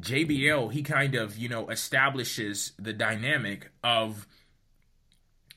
[0.00, 4.26] JBL he kind of you know establishes the dynamic of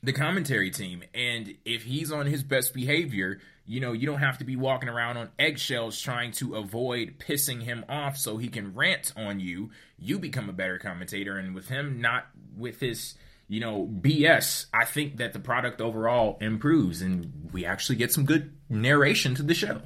[0.02, 4.38] the commentary team, and if he's on his best behavior, you know, you don't have
[4.38, 8.74] to be walking around on eggshells trying to avoid pissing him off so he can
[8.74, 9.70] rant on you.
[9.96, 11.38] You become a better commentator.
[11.38, 12.26] And with him not
[12.56, 13.14] with his,
[13.50, 18.24] you know, BS, I think that the product overall improves and we actually get some
[18.24, 19.82] good narration to the show.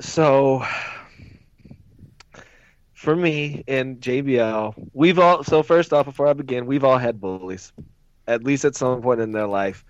[0.00, 0.64] So
[2.94, 7.20] for me and JBL, we've all so first off, before I begin, we've all had
[7.20, 7.74] bullies,
[8.26, 9.84] at least at some point in their life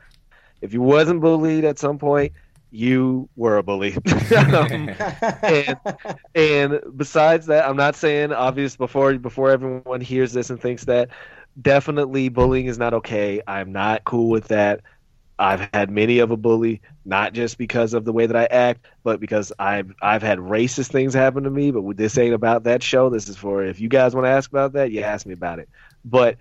[0.63, 2.33] if you wasn't bullied at some point,
[2.73, 3.95] you were a bully.
[4.37, 4.89] um,
[5.43, 5.79] and,
[6.35, 11.11] and besides that, I'm not saying obvious before before everyone hears this and thinks that
[11.61, 13.43] definitely bullying is not okay.
[13.47, 14.81] I'm not cool with that.
[15.39, 18.87] I've had many of a bully, not just because of the way that I act,
[19.03, 21.73] but because I've I've had racist things happen to me.
[21.73, 23.11] But this ain't about that show.
[23.11, 25.59] This is for if you guys want to ask about that, you ask me about
[25.59, 25.69] it.
[26.05, 26.37] But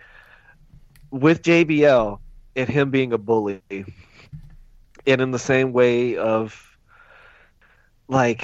[1.09, 2.19] with JBL
[2.55, 3.61] and him being a bully,
[5.05, 6.77] and in the same way of
[8.07, 8.41] like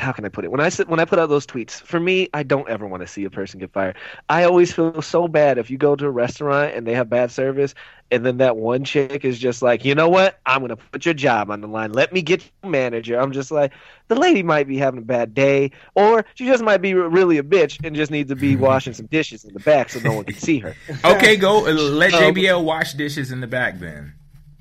[0.00, 0.50] how can I put it?
[0.50, 3.06] When I when I put out those tweets, for me, I don't ever want to
[3.06, 3.96] see a person get fired.
[4.28, 7.30] I always feel so bad if you go to a restaurant and they have bad
[7.30, 7.74] service,
[8.10, 10.40] and then that one chick is just like, you know what?
[10.46, 11.92] I'm gonna put your job on the line.
[11.92, 13.20] Let me get your manager.
[13.20, 13.72] I'm just like,
[14.08, 17.42] the lady might be having a bad day, or she just might be really a
[17.42, 20.24] bitch and just needs to be washing some dishes in the back so no one
[20.24, 20.74] can see her.
[21.04, 24.14] okay, go let JBL um, wash dishes in the back then.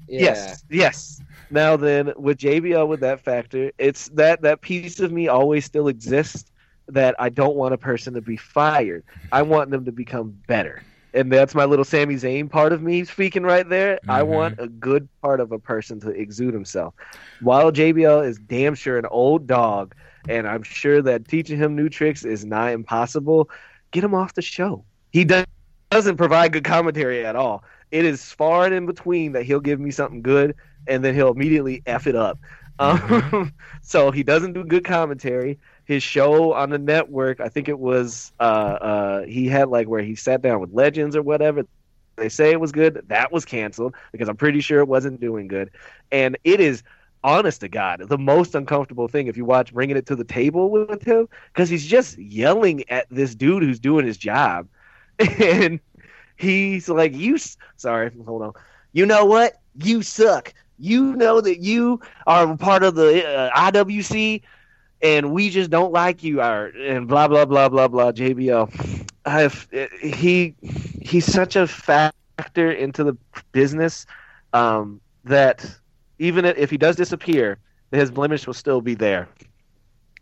[0.09, 0.21] Yeah.
[0.21, 1.21] Yes, yes.
[1.51, 5.87] Now then, with JBL with that factor, it's that that piece of me always still
[5.87, 6.51] exists
[6.87, 9.03] that I don't want a person to be fired.
[9.31, 10.83] I want them to become better.
[11.13, 13.95] And that's my little Sami Zayn part of me speaking right there.
[13.95, 14.11] Mm-hmm.
[14.11, 16.93] I want a good part of a person to exude himself.
[17.41, 19.95] While JBL is damn sure an old dog,
[20.27, 23.49] and I'm sure that teaching him new tricks is not impossible,
[23.91, 24.83] get him off the show.
[25.11, 25.45] He does,
[25.89, 29.79] doesn't provide good commentary at all it is far and in between that he'll give
[29.79, 30.55] me something good
[30.87, 32.39] and then he'll immediately f it up.
[32.79, 33.35] Mm-hmm.
[33.35, 35.59] Um, so he doesn't do good commentary.
[35.85, 40.01] His show on the network, I think it was uh, uh, he had like where
[40.01, 41.63] he sat down with legends or whatever.
[42.15, 43.01] They say it was good.
[43.07, 45.71] That was canceled because I'm pretty sure it wasn't doing good.
[46.11, 46.83] And it is
[47.23, 50.69] honest to God, the most uncomfortable thing if you watch bringing it to the table
[50.69, 54.67] with him because he's just yelling at this dude who's doing his job,
[55.19, 55.79] and
[56.39, 57.37] he's like, "You,
[57.77, 58.53] sorry, hold on.
[58.93, 59.53] You know what?
[59.83, 60.53] You suck.
[60.77, 64.41] You know that you are part of the uh, IWC."
[65.01, 68.11] And we just don't like you, Are and blah blah blah blah blah.
[68.11, 69.67] JBL, I've
[70.01, 70.55] he
[71.01, 73.17] he's such a factor into the
[73.51, 74.05] business
[74.53, 75.65] um, that
[76.19, 77.59] even if he does disappear,
[77.91, 79.29] his blemish will still be there.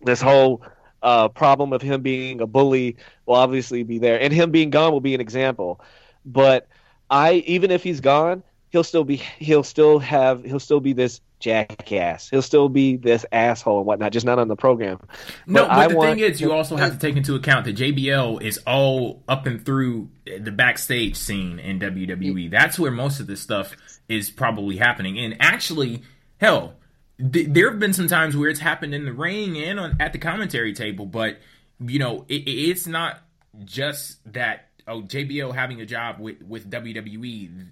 [0.01, 0.63] This whole
[1.01, 4.91] uh, problem of him being a bully will obviously be there, and him being gone
[4.91, 5.82] will be an example.
[6.28, 6.67] But
[7.09, 11.21] I, even if he's gone, he'll still be he'll still have he'll still be this
[11.39, 12.30] jackass.
[12.30, 14.99] He'll still be this asshole and whatnot, just not on the program.
[15.45, 17.75] No, but, but the want, thing is, you also have to take into account that
[17.75, 22.49] JBL is all up and through the backstage scene in WWE.
[22.49, 23.75] That's where most of this stuff
[24.07, 25.17] is probably happening.
[25.19, 26.03] And actually,
[26.39, 26.75] hell,
[27.19, 30.13] th- there have been some times where it's happened in the ring and on at
[30.13, 31.38] the commentary table, but
[31.80, 33.21] you know, it, it's not
[33.63, 34.66] just that.
[34.88, 37.68] Oh, JBL having a job with with WWE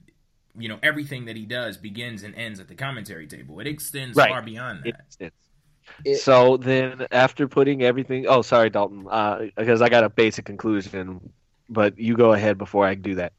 [0.58, 3.60] you know everything that he does begins and ends at the commentary table.
[3.60, 4.30] It extends right.
[4.30, 5.06] far beyond that.
[5.20, 5.34] It,
[6.18, 11.32] so then, after putting everything, oh, sorry, Dalton, uh, because I got a basic conclusion,
[11.70, 13.34] but you go ahead before I do that.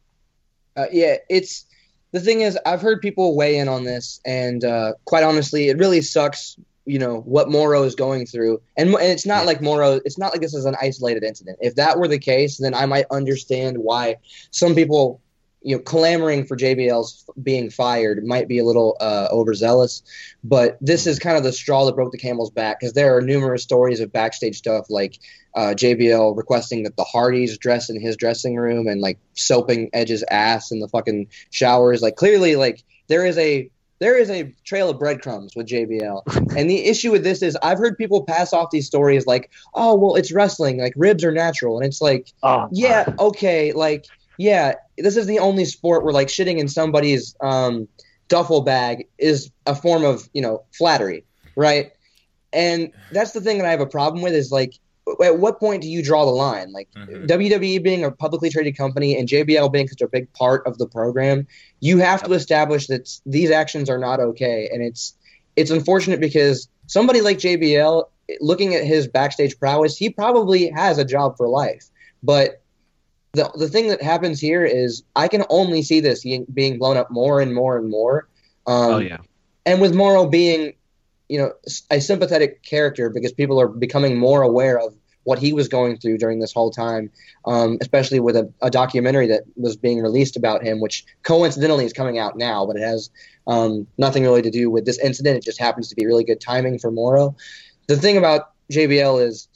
[0.77, 1.67] Uh, yeah, it's
[2.13, 5.79] the thing is, I've heard people weigh in on this, and uh, quite honestly, it
[5.79, 6.57] really sucks.
[6.87, 10.01] You know what Mauro is going through, and, and it's not like Mauro.
[10.05, 11.59] It's not like this is an isolated incident.
[11.61, 14.17] If that were the case, then I might understand why
[14.51, 15.21] some people
[15.67, 20.01] you know, clamoring for JBL's being fired might be a little uh, overzealous,
[20.45, 23.21] but this is kind of the straw that broke the camel's back because there are
[23.21, 25.19] numerous stories of backstage stuff like
[25.57, 30.23] uh, JBL requesting that the Hardys dress in his dressing room and like soaping Edge's
[30.31, 32.01] ass in the fucking showers.
[32.01, 33.69] Like clearly, like there is a
[33.99, 36.57] there is a trail of breadcrumbs with JBL.
[36.57, 39.95] and the issue with this is I've heard people pass off these stories like, oh
[39.95, 44.07] well, it's wrestling, like ribs are natural, and it's like, oh, yeah, okay, like
[44.39, 47.89] yeah, this is the only sport where like shitting in somebody's um,
[48.29, 51.25] duffel bag is a form of you know flattery,
[51.57, 51.93] right?
[52.53, 54.75] And that's the thing that I have a problem with is like,
[55.25, 56.73] at what point do you draw the line?
[56.73, 57.27] Like mm-hmm.
[57.27, 60.87] WWE being a publicly traded company and JBL being such a big part of the
[60.87, 61.47] program,
[61.81, 65.15] you have to establish that these actions are not okay, and it's
[65.55, 68.05] it's unfortunate because somebody like JBL,
[68.41, 71.87] looking at his backstage prowess, he probably has a job for life,
[72.23, 72.63] but
[73.33, 77.11] the the thing that happens here is I can only see this being blown up
[77.11, 78.29] more and more and more.
[78.67, 79.19] Um, oh yeah.
[79.65, 80.75] And with Mauro being,
[81.29, 81.53] you know,
[81.91, 86.19] a sympathetic character because people are becoming more aware of what he was going through
[86.19, 87.11] during this whole time,
[87.45, 91.93] um, especially with a, a, documentary that was being released about him, which coincidentally is
[91.93, 93.11] coming out now, but it has
[93.49, 95.39] um, nothing really to do with this incident.
[95.39, 97.35] It just happens to be really good timing for Mauro.
[97.89, 99.49] The thing about JBL is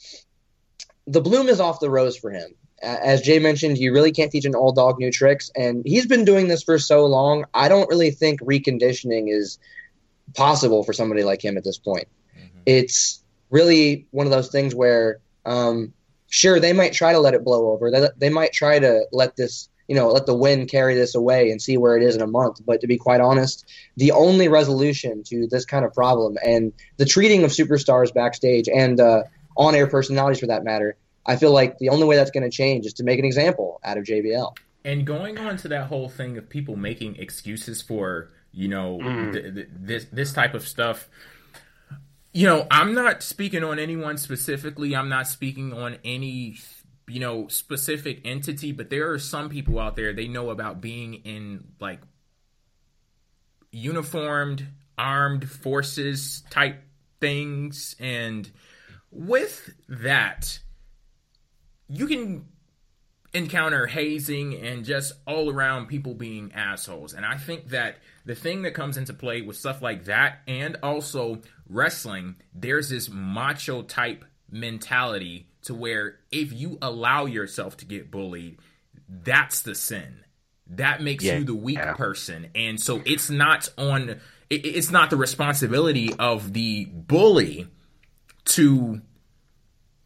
[1.07, 4.45] the bloom is off the rose for him as Jay mentioned, you really can't teach
[4.45, 7.45] an old dog new tricks, and he's been doing this for so long.
[7.53, 9.59] I don't really think reconditioning is
[10.35, 12.07] possible for somebody like him at this point.
[12.37, 12.59] Mm-hmm.
[12.65, 15.93] It's really one of those things where, um,
[16.29, 17.91] sure, they might try to let it blow over.
[17.91, 21.51] They, they might try to let this, you know, let the wind carry this away
[21.51, 22.61] and see where it is in a month.
[22.65, 23.65] But to be quite honest,
[23.97, 28.99] the only resolution to this kind of problem and the treating of superstars backstage and
[28.99, 29.23] uh,
[29.57, 30.95] on-air personalities, for that matter
[31.25, 33.79] I feel like the only way that's going to change is to make an example
[33.83, 34.55] out of JBL.
[34.83, 39.33] And going on to that whole thing of people making excuses for you know mm.
[39.33, 41.09] th- th- this this type of stuff.
[42.33, 44.95] You know, I'm not speaking on anyone specifically.
[44.95, 46.57] I'm not speaking on any
[47.07, 51.15] you know specific entity, but there are some people out there they know about being
[51.15, 51.99] in like
[53.71, 56.83] uniformed armed forces type
[57.19, 58.51] things and
[59.11, 60.59] with that
[61.87, 62.45] you can
[63.33, 67.13] encounter hazing and just all around people being assholes.
[67.13, 70.77] And I think that the thing that comes into play with stuff like that and
[70.83, 78.11] also wrestling, there's this macho type mentality to where if you allow yourself to get
[78.11, 78.57] bullied,
[79.07, 80.23] that's the sin.
[80.67, 81.37] That makes yeah.
[81.37, 81.93] you the weak yeah.
[81.93, 82.49] person.
[82.55, 84.19] And so it's not on
[84.49, 87.67] it's not the responsibility of the bully
[88.43, 89.01] to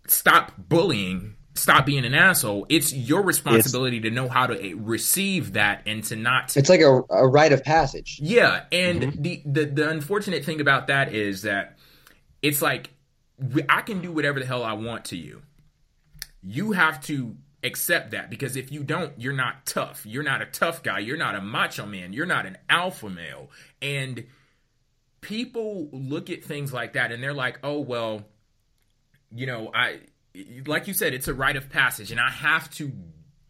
[0.07, 2.65] stop bullying stop being an asshole.
[2.69, 6.55] It's your responsibility it's, to know how to receive that and to not.
[6.55, 8.19] It's like a, a rite of passage.
[8.21, 9.21] Yeah, and mm-hmm.
[9.21, 11.77] the, the the unfortunate thing about that is that
[12.41, 12.91] it's like
[13.69, 15.41] I can do whatever the hell I want to you.
[16.41, 20.05] You have to accept that because if you don't, you're not tough.
[20.05, 20.99] You're not a tough guy.
[20.99, 22.13] You're not a macho man.
[22.13, 23.49] You're not an alpha male.
[23.81, 24.25] And
[25.21, 28.23] people look at things like that and they're like, oh well,
[29.33, 30.01] you know, I
[30.65, 32.91] like you said, it's a rite of passage, and I have to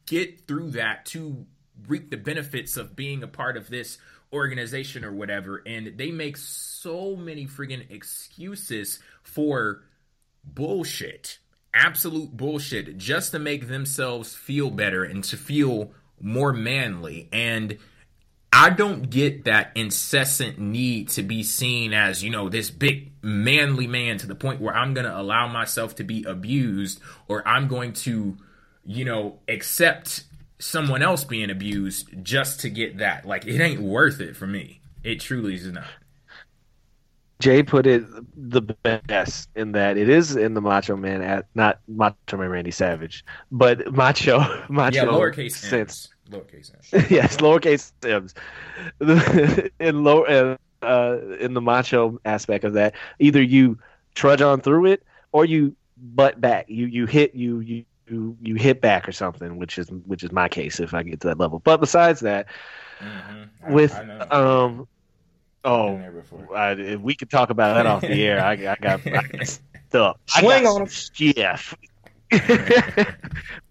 [0.06, 1.46] get through that to
[1.88, 3.98] reap the benefits of being a part of this
[4.32, 5.62] organization or whatever.
[5.66, 9.84] And they make so many friggin' excuses for
[10.44, 11.40] bullshit,
[11.74, 17.30] absolute bullshit, just to make themselves feel better and to feel more manly.
[17.32, 17.78] And
[18.58, 23.86] I don't get that incessant need to be seen as, you know, this big manly
[23.86, 27.68] man to the point where I'm going to allow myself to be abused or I'm
[27.68, 28.38] going to,
[28.86, 30.24] you know, accept
[30.58, 33.26] someone else being abused just to get that.
[33.26, 34.80] Like, it ain't worth it for me.
[35.04, 35.88] It truly is not.
[37.40, 38.06] Jay put it
[38.38, 42.72] the best in that it is in the Macho Man at not Macho Man Randy
[42.72, 44.40] Savage, but Macho
[44.70, 46.15] Macho yeah, lowercase sense.
[46.30, 47.10] Lowercase M's.
[47.12, 48.34] yes, lowercase M's.
[49.80, 53.78] in low uh, uh, in the macho aspect of that, either you
[54.16, 56.66] trudge on through it or you butt back.
[56.70, 60.32] You you hit you you you, you hit back or something, which is which is
[60.32, 61.60] my case if I get to that level.
[61.60, 62.48] But besides that,
[63.00, 63.74] mm-hmm.
[63.74, 64.88] with I um
[65.64, 66.00] oh,
[66.56, 68.42] I, we could talk about that off the air.
[68.42, 69.48] I, I got, I got
[69.90, 70.18] stuff.
[70.28, 71.60] Swing on him, yeah.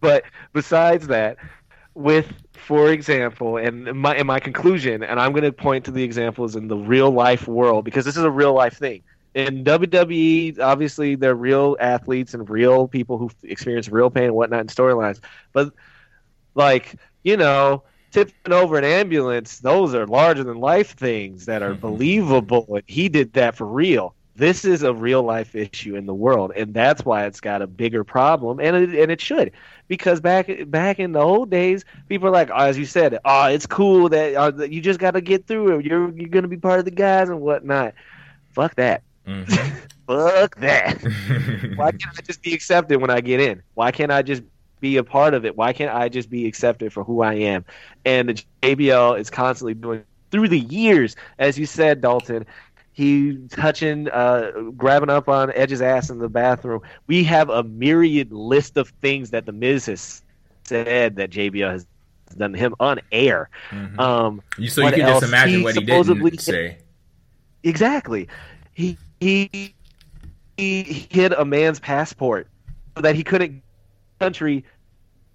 [0.01, 1.37] but besides that,
[1.95, 6.03] with for example, and my in my conclusion, and I'm going to point to the
[6.03, 9.03] examples in the real life world because this is a real life thing.
[9.35, 14.61] In WWE, obviously, they're real athletes and real people who experience real pain and whatnot
[14.61, 15.21] in storylines.
[15.53, 15.73] But
[16.55, 17.83] like you know,
[18.13, 21.81] tipping over an ambulance, those are larger than life things that are mm-hmm.
[21.81, 22.67] believable.
[22.69, 24.15] And he did that for real.
[24.37, 27.67] This is a real life issue in the world, and that's why it's got a
[27.69, 29.53] bigger problem, and it, and it should
[29.89, 33.47] because back back in the old days, people are like, oh, as you said, oh,
[33.47, 35.85] it's cool that uh, you just got to get through it.
[35.85, 37.95] You're you're gonna be part of the guys and whatnot.
[38.53, 39.03] Fuck that.
[39.27, 39.77] Mm-hmm.
[40.07, 41.03] Fuck that.
[41.77, 43.63] Why can't I just be accepted when I get in?
[43.75, 44.43] Why can't I just
[44.81, 45.57] be a part of it?
[45.57, 47.65] Why can't I just be accepted for who I am?
[48.05, 52.45] And the JBL is constantly doing through the years, as you said, Dalton,
[52.95, 56.81] he touching, uh, grabbing up on Edge's ass in the bathroom.
[57.09, 60.23] We have a myriad list of things that the Miz has
[60.63, 61.87] said that JBL has
[62.37, 63.51] done to him on air.
[63.71, 63.99] Mm-hmm.
[63.99, 65.21] Um, so you can else?
[65.21, 66.79] just imagine he what he didn't say.
[67.65, 68.29] Exactly.
[68.75, 69.75] He he
[70.57, 72.47] he hid a man's passport
[72.97, 73.61] so that he couldn't
[74.21, 74.65] country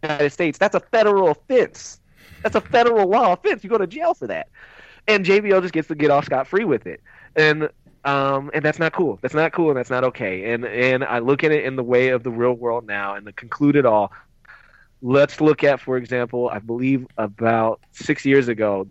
[0.02, 0.58] United States.
[0.58, 2.00] That's a federal offense.
[2.42, 3.66] That's a federal law offense.
[3.66, 4.48] You go to jail for that.
[5.10, 7.02] And JBL just gets to get off scot free with it
[7.36, 7.70] and
[8.06, 9.20] um, and that's not cool.
[9.22, 10.54] That's not cool, and that's not okay.
[10.54, 13.26] And and I look at it in the way of the real world now, and
[13.26, 14.12] to conclude it all,
[15.02, 18.88] let's look at, for example, I believe about six years ago,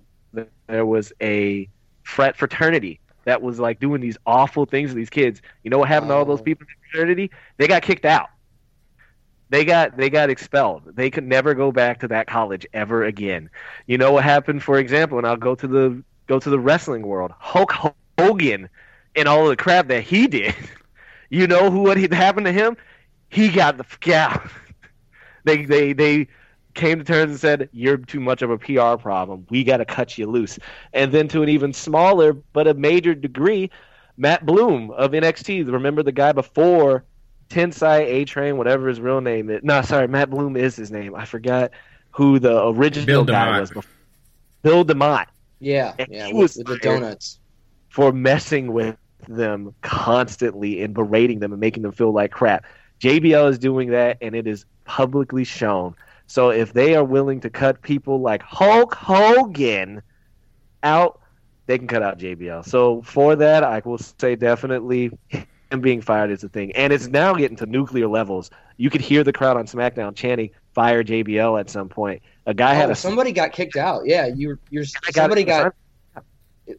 [0.67, 1.69] there was a
[2.03, 5.43] frat fraternity that was like doing these awful things to these kids.
[5.63, 6.15] You know what happened oh.
[6.15, 6.45] to all those oh.
[6.45, 7.31] people in the fraternity?
[7.57, 8.29] They got kicked out.
[9.51, 10.83] They got they got expelled.
[10.95, 13.49] They could never go back to that college ever again.
[13.87, 17.07] You know what happened, for example, and I'll go to the go to the wrestling
[17.07, 17.33] world.
[17.39, 17.73] Hulk
[18.19, 18.69] Hogan
[19.15, 20.55] and all the crap that he did.
[21.31, 22.79] You know who what happened to him?
[23.29, 24.51] He got the fuck out.
[25.45, 26.29] they they they
[26.73, 29.47] came to terms and said, "You're too much of a PR problem.
[29.51, 30.59] We got to cut you loose."
[30.95, 33.71] And then to an even smaller but a major degree,
[34.17, 35.71] Matt Bloom of NXT.
[35.71, 37.05] Remember the guy before
[37.51, 39.61] Tensai A Train, whatever his real name is.
[39.63, 41.15] No, sorry, Matt Bloom is his name.
[41.15, 41.73] I forgot
[42.13, 43.69] who the original Bill guy was.
[43.69, 43.93] Before.
[44.63, 45.27] Bill DeMott.
[45.61, 47.39] Yeah, and yeah, he with, was with the donuts
[47.99, 48.97] for messing with
[49.27, 52.65] them constantly and berating them and making them feel like crap.
[53.01, 55.97] JBL is doing that, and it is publicly shown.
[56.29, 60.01] So if they are willing to cut people like Hulk Hogan
[60.85, 61.21] out,
[61.67, 62.65] they can cut out JBL.
[62.65, 67.09] So for that, I will say definitely him being fired is a thing, and it's
[67.09, 68.49] now getting to nuclear levels.
[68.77, 72.23] You could hear the crowd on SmackDown chanting "Fire JBL" at some point.
[72.47, 74.07] A guy oh, had a somebody got kicked out.
[74.07, 75.75] Yeah, you you're somebody got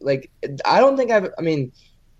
[0.00, 0.30] like
[0.64, 1.28] I don't think I've.
[1.38, 1.72] I mean,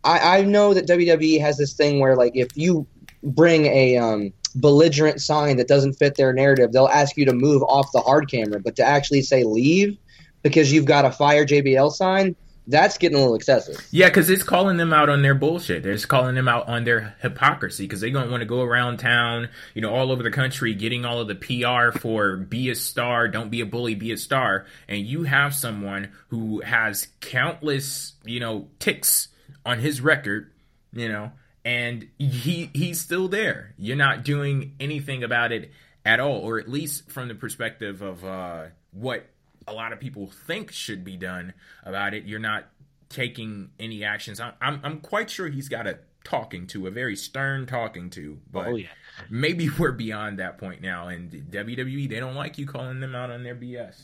[0.05, 2.87] I I know that WWE has this thing where like if you
[3.23, 7.63] bring a um, belligerent sign that doesn't fit their narrative, they'll ask you to move
[7.65, 9.97] off the hard camera, but to actually say leave
[10.43, 12.35] because you've got a fire JBL sign,
[12.71, 13.85] that's getting a little excessive.
[13.91, 15.85] Yeah, because it's calling them out on their bullshit.
[15.85, 19.49] It's calling them out on their hypocrisy because they don't want to go around town,
[19.75, 23.29] you know, all over the country, getting all of the PR for be a star,
[23.29, 24.67] don't be a bully, be a star.
[24.89, 29.29] And you have someone who has countless, you know, ticks
[29.67, 30.51] on his record,
[30.93, 31.33] you know,
[31.65, 33.75] and he he's still there.
[33.77, 35.73] You're not doing anything about it
[36.05, 39.27] at all, or at least from the perspective of uh, what
[39.67, 41.55] a lot of people think should be done
[41.85, 42.25] about it.
[42.25, 42.69] You're not
[43.09, 44.41] taking any actions.
[44.41, 48.39] I'm, I'm, I'm quite sure he's got a talking to, a very stern talking to.
[48.51, 48.89] But oh, yeah.
[49.29, 51.09] maybe we're beyond that point now.
[51.09, 54.01] And WWE, they don't like you calling them out on their BS.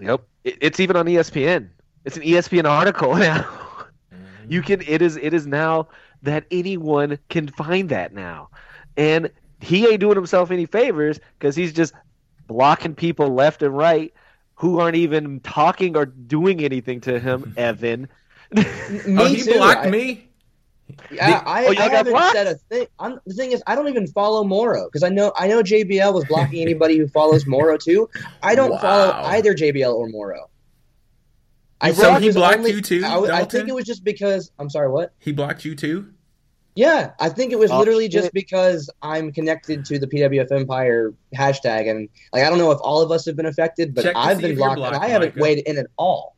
[0.00, 1.68] Yep, it's even on ESPN.
[2.04, 3.46] It's an ESPN article now.
[4.48, 4.66] You mm-hmm.
[4.66, 4.82] can.
[4.82, 5.16] It is.
[5.16, 5.88] It is now
[6.22, 8.48] that anyone can find that now,
[8.96, 9.30] and
[9.60, 11.92] he ain't doing himself any favors because he's just
[12.48, 14.12] blocking people left and right
[14.62, 17.52] who aren't even talking or doing anything to him.
[17.56, 18.08] Evan.
[18.56, 19.54] Oh, me oh, he too.
[19.54, 20.28] blocked I, me.
[21.10, 22.34] Yeah, I, oh, I haven't blocked?
[22.34, 22.86] said a thing.
[23.00, 26.14] I'm, the thing is, I don't even follow Mauro because I know I know JBL
[26.14, 28.08] was blocking anybody who follows Mauro too.
[28.40, 28.78] I don't wow.
[28.78, 30.48] follow either JBL or Mauro.
[31.80, 33.02] I so he blocked only, you too.
[33.04, 34.90] I, I, think it was just because I'm sorry.
[34.90, 36.12] What he blocked you too?
[36.74, 38.12] Yeah, I think it was oh, literally shit.
[38.12, 42.78] just because I'm connected to the PWF Empire hashtag, and like I don't know if
[42.82, 45.58] all of us have been affected, but I've been blocked, blocked, and I haven't weighed
[45.66, 46.34] in at all.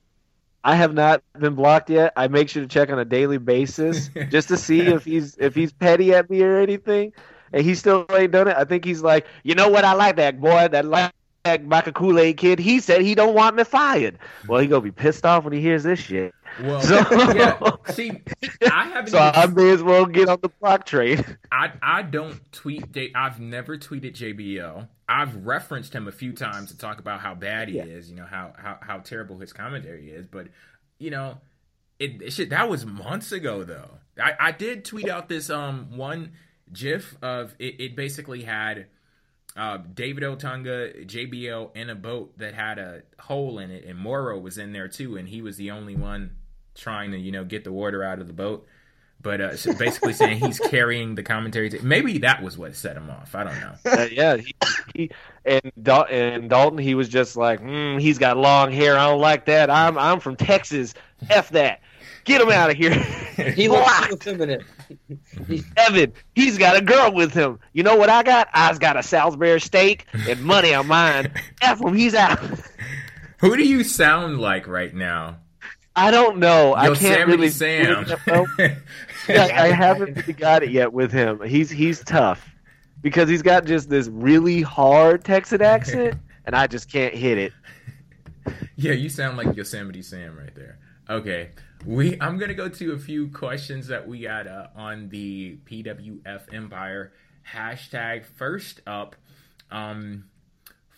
[0.65, 2.13] I have not been blocked yet.
[2.17, 5.55] I make sure to check on a daily basis just to see if he's if
[5.55, 7.13] he's petty at me or anything,
[7.53, 8.57] and he still ain't done it.
[8.57, 9.85] I think he's like, you know what?
[9.85, 10.69] I like that boy.
[10.69, 11.13] That like
[11.45, 14.19] like a Kool Aid kid, he said he don't want me fired.
[14.49, 16.35] Well, he gonna be pissed off when he hears this shit.
[16.63, 16.97] Well, so,
[17.33, 17.59] yeah.
[17.93, 18.21] See,
[18.71, 19.11] I haven't.
[19.11, 21.25] So even, I may as well get on the block train.
[21.51, 22.97] I I don't tweet.
[23.15, 24.89] I've never tweeted JBL.
[25.09, 27.85] I've referenced him a few times to talk about how bad he yeah.
[27.85, 28.09] is.
[28.09, 30.27] You know how how how terrible his commentary is.
[30.27, 30.49] But
[30.99, 31.39] you know,
[31.99, 33.99] it, it shit that was months ago though.
[34.23, 36.33] I I did tweet out this um one
[36.73, 37.81] GIF of it.
[37.81, 38.87] It basically had
[39.57, 44.39] uh, David Otunga, JBL in a boat that had a hole in it, and Mauro
[44.39, 46.33] was in there too, and he was the only one
[46.75, 48.67] trying to you know get the water out of the boat.
[49.21, 51.71] But uh, so basically saying he's carrying the commentary.
[51.71, 53.35] T- Maybe that was what set him off.
[53.35, 53.75] I don't know.
[53.87, 54.55] Uh, yeah, he,
[54.95, 55.11] he
[55.47, 58.99] and Dal- and Dalton, he was just like, mm, he's got long hair.
[58.99, 59.71] I don't like that.
[59.71, 60.95] I'm I'm from Texas.
[61.31, 61.81] F that.
[62.25, 62.93] Get him out of here.
[63.55, 64.65] he looks so feminine.
[65.77, 67.59] Evan, he's got a girl with him.
[67.73, 68.49] You know what I got?
[68.53, 71.33] I's got a Salisbury steak and money on mine.
[71.61, 72.41] F him, he's out.
[73.39, 75.39] Who do you sound like right now?
[75.97, 76.77] I don't know.
[76.77, 77.49] Yosemite I can't really.
[77.49, 78.07] Sam.
[79.29, 81.41] I haven't really got it yet with him.
[81.43, 82.55] He's he's tough
[83.01, 86.17] because he's got just this really hard Texan accent,
[86.47, 87.53] and I just can't hit it.
[88.77, 90.79] Yeah, you sound like Yosemite Sam right there.
[91.09, 91.51] Okay,
[91.87, 96.53] we I'm gonna go to a few questions that we got uh, on the PWF
[96.53, 97.13] Empire
[97.53, 98.25] hashtag.
[98.25, 99.15] First up,
[99.71, 100.25] um,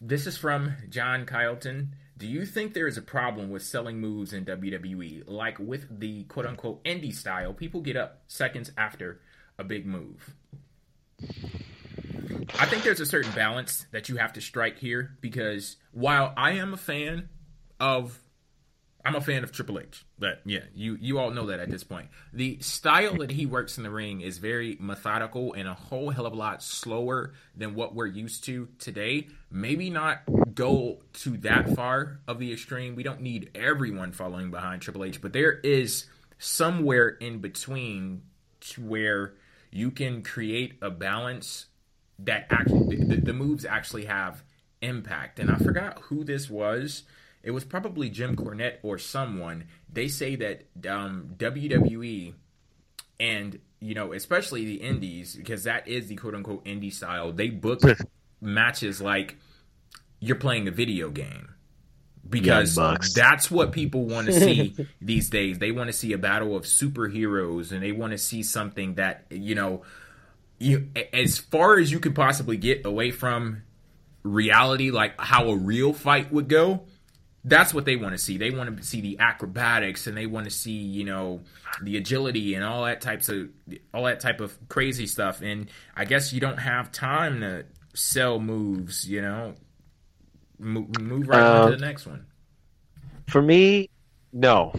[0.01, 1.89] this is from John Kyleton.
[2.19, 5.25] Do you think there is a problem with selling moves in WWE?
[5.27, 9.21] Like with the quote unquote indie style, people get up seconds after
[9.59, 10.35] a big move.
[12.59, 16.53] I think there's a certain balance that you have to strike here because while I
[16.53, 17.29] am a fan
[17.79, 18.19] of
[19.07, 21.85] I'm a fan of Triple H, but yeah, you you all know that at this
[21.85, 22.09] point.
[22.33, 26.27] The style that he works in the ring is very methodical and a whole hell
[26.27, 29.29] of a lot slower than what we're used to today.
[29.49, 32.97] Maybe not go to that far of the extreme.
[32.97, 36.07] We don't need everyone following behind Triple H, but there is
[36.39, 38.23] somewhere in between
[38.77, 39.35] where
[39.71, 41.67] you can create a balance
[42.19, 44.43] that actually the, the moves actually have
[44.83, 45.39] impact.
[45.39, 47.05] And I forgot who this was
[47.47, 49.69] it was probably Jim Cornette or someone.
[49.91, 52.35] They say that um, WWE
[53.21, 57.31] and you know, especially the indies, because that is the quote unquote indie style.
[57.31, 57.83] They book
[58.41, 59.37] matches like
[60.19, 61.55] you're playing a video game
[62.29, 62.75] because
[63.15, 65.61] that's what people want to see these days.
[65.61, 69.27] They want to see a battle of superheroes, and they want to see something that
[69.31, 69.83] you know,
[70.59, 73.63] you as far as you could possibly get away from
[74.25, 76.87] reality, like how a real fight would go
[77.47, 78.37] that's what they want to see.
[78.37, 81.41] They want to see the acrobatics and they want to see, you know,
[81.81, 83.49] the agility and all that types of
[83.95, 85.41] all that type of crazy stuff.
[85.43, 89.55] And I guess you don't have time to sell moves, you know.
[90.59, 92.27] Move, move right uh, on to the next one.
[93.29, 93.91] For me,
[94.33, 94.73] no.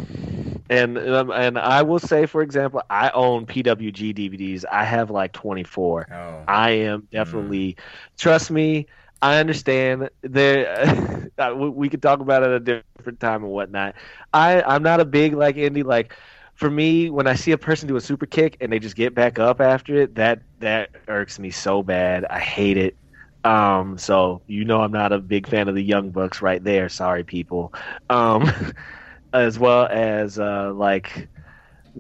[0.70, 4.65] And um, and I will say, for example, I own PWG DVDs.
[4.70, 6.07] I have like 24.
[6.11, 6.43] Oh.
[6.49, 8.18] I am definitely, mm.
[8.18, 8.88] trust me,
[9.22, 11.30] I understand there.
[11.55, 13.95] we could talk about it at a different time and whatnot.
[14.34, 16.13] I I'm not a big like indie like.
[16.55, 19.13] For me, when I see a person do a super kick and they just get
[19.13, 22.26] back up after it, that that irks me so bad.
[22.26, 22.95] I hate it.
[23.43, 26.89] Um, so you know I'm not a big fan of the Young Bucks right there.
[26.89, 27.74] Sorry, people.
[28.09, 28.49] Um,
[29.34, 31.28] as well as uh, like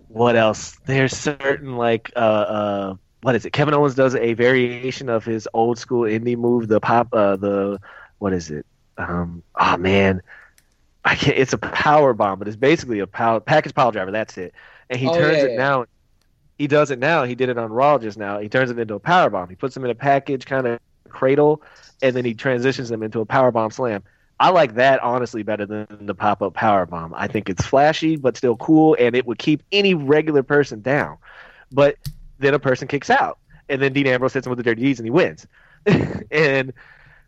[0.07, 0.77] what else?
[0.85, 3.51] There's certain like uh, uh, what is it?
[3.51, 7.79] Kevin Owens does a variation of his old school indie move, the pop, uh, the
[8.19, 8.65] what is it?
[8.97, 10.21] Um, oh man,
[11.05, 11.37] I can't.
[11.37, 14.11] It's a power bomb, but it's basically a power package pile driver.
[14.11, 14.53] That's it.
[14.89, 15.57] And he Oh, turns yeah, it yeah.
[15.57, 15.85] now.
[16.57, 17.23] He does it now.
[17.23, 18.39] He did it on Raw just now.
[18.39, 19.47] He turns it into a power bomb.
[19.49, 21.61] He puts them in a package kind of cradle,
[22.01, 24.03] and then he transitions them into a power bomb slam.
[24.39, 27.13] I like that honestly better than the pop up power bomb.
[27.15, 31.17] I think it's flashy but still cool, and it would keep any regular person down.
[31.71, 31.97] But
[32.39, 34.99] then a person kicks out, and then Dean Ambrose hits him with the dirty deeds,
[34.99, 35.47] and he wins,
[36.31, 36.73] and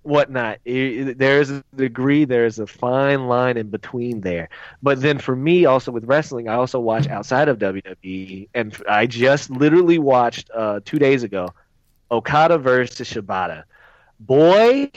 [0.03, 0.59] whatnot.
[0.65, 4.49] There's a degree, there's a fine line in between there.
[4.81, 9.05] But then for me, also with wrestling, I also watch outside of WWE, and I
[9.07, 11.49] just literally watched uh, two days ago
[12.11, 13.63] Okada versus Shibata.
[14.19, 14.91] Boy,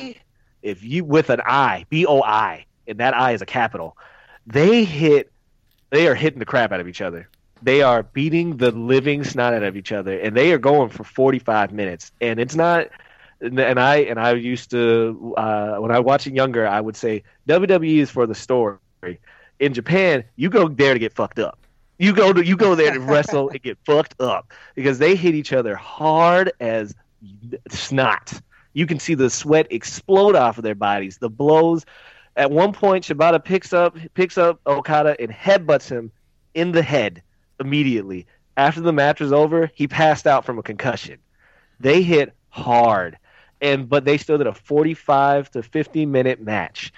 [0.63, 3.97] if you with an I, B O I, and that I is a capital,
[4.47, 5.31] they hit,
[5.91, 7.29] they are hitting the crap out of each other.
[7.63, 11.05] They are beating the living snot out of each other, and they are going for
[11.05, 12.11] 45 minutes.
[12.21, 12.89] And it's not,
[13.41, 17.23] and I and I used to uh, when I was watching younger, I would say
[17.49, 18.79] WWE is for the story.
[19.61, 21.59] In Japan, you go there to get fucked up.
[21.99, 25.35] You go to you go there to wrestle and get fucked up because they hit
[25.35, 26.95] each other hard as
[27.69, 28.41] snot.
[28.73, 31.19] You can see the sweat explode off of their bodies.
[31.19, 31.85] The blows.
[32.35, 36.11] At one point, Shibata picks up picks up Okada and headbutts him
[36.55, 37.23] in the head
[37.65, 38.27] immediately.
[38.57, 41.19] After the match was over, he passed out from a concussion.
[41.81, 43.17] They hit hard,
[43.61, 46.93] and but they still did a 45 to 50 minute match.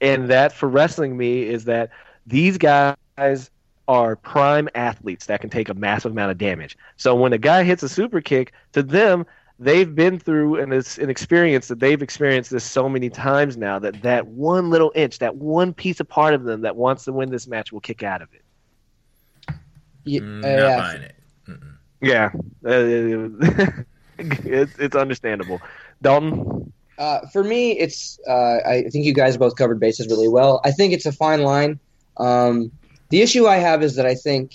[0.00, 1.90] And that for wrestling me is that
[2.26, 3.50] these guys
[3.88, 6.76] are prime athletes that can take a massive amount of damage.
[6.96, 9.26] So when a guy hits a super kick, to them,
[9.58, 13.78] they've been through and it's an experience that they've experienced this so many times now
[13.78, 17.12] that that one little inch, that one piece of part of them that wants to
[17.12, 18.43] win this match will kick out of it.
[20.04, 20.76] Ye- Mm, uh, not yeah.
[20.76, 21.14] buying it.
[21.48, 21.76] Mm-mm.
[22.00, 22.30] Yeah,
[24.18, 25.62] it's it's understandable.
[26.02, 30.60] Dalton, Uh, for me, it's uh, I think you guys both covered bases really well.
[30.64, 31.80] I think it's a fine line.
[32.18, 32.70] Um,
[33.10, 34.52] the issue I have is that I think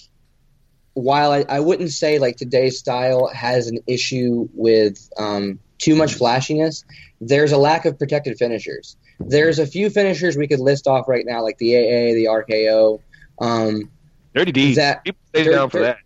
[0.93, 6.13] while I, I wouldn't say like today's style has an issue with um, too much
[6.13, 6.83] flashiness,
[7.21, 8.95] there's a lack of protected finishers.
[9.19, 13.01] There's a few finishers we could list off right now, like the AA, the RKO.
[13.41, 13.91] Um,
[14.35, 14.77] Dirty Deeds.
[14.77, 15.97] That- People stay Dirty- down for that.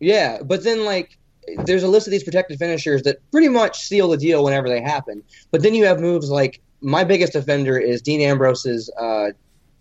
[0.00, 1.16] yeah, but then like
[1.64, 4.80] there's a list of these protected finishers that pretty much seal the deal whenever they
[4.80, 5.22] happen.
[5.50, 9.30] But then you have moves like my biggest offender is Dean Ambrose's uh,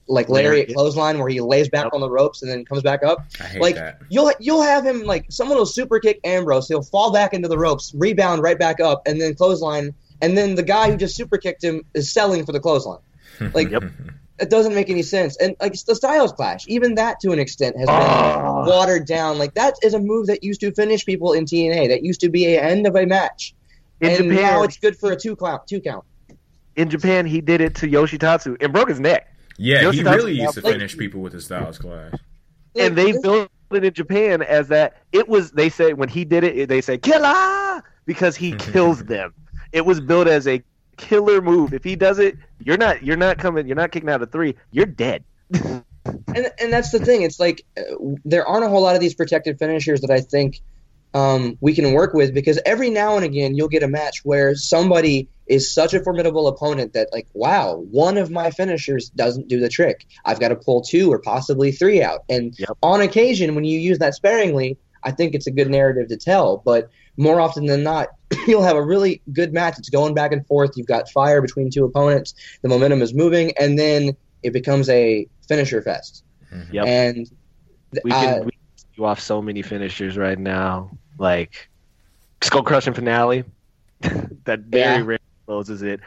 [0.07, 0.73] like lariat Lariat.
[0.73, 1.93] clothesline where he lays back Yep.
[1.93, 3.25] on the ropes and then comes back up.
[3.39, 4.01] I hate Like that.
[4.09, 7.57] you'll you'll have him like someone will super kick Ambrose, he'll fall back into the
[7.57, 11.37] ropes, rebound right back up, and then clothesline, and then the guy who just super
[11.37, 12.99] kicked him is selling for the clothesline.
[13.53, 13.83] like- Yep.
[14.41, 15.37] It doesn't make any sense.
[15.37, 18.65] And like the Styles Clash, even that to an extent has been Ah.
[18.65, 19.37] watered down.
[19.37, 21.87] Like that is a move that used to finish people in TNA.
[21.89, 23.53] That used to be a end of a match,
[24.01, 25.67] In and Japan, now it's good for a two count.
[25.67, 26.03] Two count.
[26.75, 29.27] in Japan, he did it to Yoshitatsu and broke his neck.
[29.57, 32.13] yeah, he Yoshitatsu really used to like- finish people with his Styles Clash.
[32.79, 35.51] and they built it in Japan as that it was.
[35.51, 39.33] They say when he did it, they say killer because he kills them.
[39.71, 40.63] It was built as a
[41.01, 41.73] killer move.
[41.73, 43.67] If he does it, you're not you're not coming.
[43.67, 44.55] You're not kicking out of three.
[44.71, 45.25] You're dead.
[45.53, 45.83] and
[46.35, 47.23] and that's the thing.
[47.23, 47.81] It's like uh,
[48.23, 50.61] there aren't a whole lot of these protected finishers that I think
[51.13, 54.55] um, we can work with because every now and again you'll get a match where
[54.55, 59.59] somebody is such a formidable opponent that like wow one of my finishers doesn't do
[59.59, 60.05] the trick.
[60.23, 62.23] I've got to pull two or possibly three out.
[62.29, 62.77] And Yep.
[62.81, 66.57] on occasion when you use that sparingly, I think it's a good narrative to tell.
[66.57, 68.09] But more often than not,
[68.47, 69.77] you'll have a really good match.
[69.77, 70.71] It's going back and forth.
[70.75, 72.33] You've got fire between two opponents.
[72.61, 76.23] The momentum is moving, and then it becomes a finisher fest.
[76.71, 76.85] Yep.
[76.85, 77.15] And
[77.93, 78.59] th- We uh, can we can
[78.95, 81.69] you off so many finishers right now, like
[82.41, 83.43] skull crushing finale.
[84.45, 84.97] that very Yeah.
[84.97, 85.99] rarely closes it.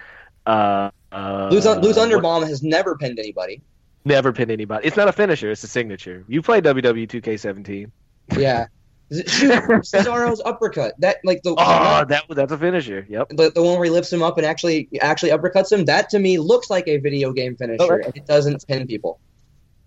[0.47, 3.63] Uh, uh, Lose, Lose what- Underbomb has never pinned anybody.
[4.05, 4.87] Never pinned anybody.
[4.87, 5.51] It's not a finisher.
[5.51, 6.25] It's a signature.
[6.29, 7.91] You play WWE 2K17.
[8.39, 8.67] Yeah.
[9.13, 9.51] Z- Shoot,
[9.83, 10.95] Cesaro's uppercut.
[11.01, 13.07] That like the, Oh, that that's a finisher.
[13.09, 13.29] Yep.
[13.31, 15.85] the the one where he lifts him up and actually actually uppercuts him.
[15.85, 18.13] That to me looks like a video game finisher, Oh, right.
[18.15, 19.21] it doesn't pin people.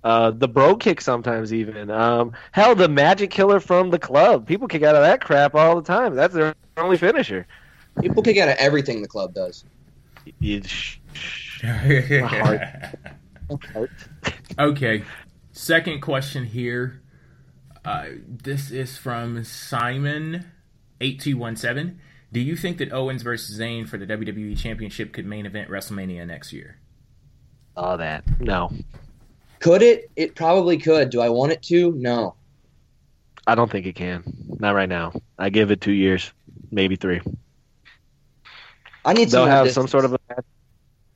[0.03, 1.89] Uh, the bro kick sometimes even.
[1.89, 4.45] Um, hell, the magic killer from the club.
[4.47, 6.15] People kick out of that crap all the time.
[6.15, 7.45] That's their only finisher.
[7.99, 9.65] People kick out of everything the club does.
[10.39, 11.61] You- sh- sh-
[12.21, 12.61] heart.
[13.73, 13.91] heart.
[14.59, 15.03] okay.
[15.51, 17.01] Second question here.
[17.87, 21.95] Uh, this is from Simon8217.
[22.33, 26.27] Do you think that Owens versus Zayn for the WWE Championship could main event WrestleMania
[26.27, 26.79] next year?
[27.77, 28.25] All that.
[28.41, 28.73] No,
[29.59, 30.11] Could it?
[30.17, 31.11] It probably could.
[31.11, 31.93] Do I want it to?
[31.93, 32.35] No.
[33.45, 34.23] I don't think it can.
[34.59, 35.13] Not right now.
[35.39, 36.33] I give it two years,
[36.69, 37.21] maybe three.
[39.05, 39.49] I need They'll some.
[39.49, 40.43] have some sort of a match.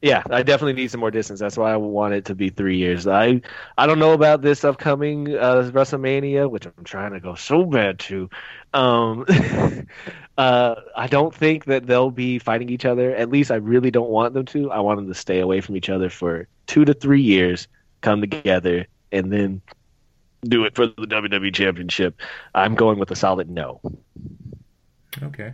[0.02, 1.40] Yeah, I definitely need some more distance.
[1.40, 3.06] That's why I want it to be three years.
[3.06, 3.40] I
[3.78, 8.00] I don't know about this upcoming uh, WrestleMania, which I'm trying to go so bad
[8.00, 8.28] to.
[8.74, 9.26] Um,
[10.40, 13.16] uh, I don't think that they'll be fighting each other.
[13.16, 14.72] At least I really don't want them to.
[14.72, 17.68] I want them to stay away from each other for two to three years,
[18.02, 19.62] come together, and then
[20.44, 22.20] do it for the WWE Championship.
[22.56, 23.80] I'm going with a solid no.
[25.22, 25.54] Okay.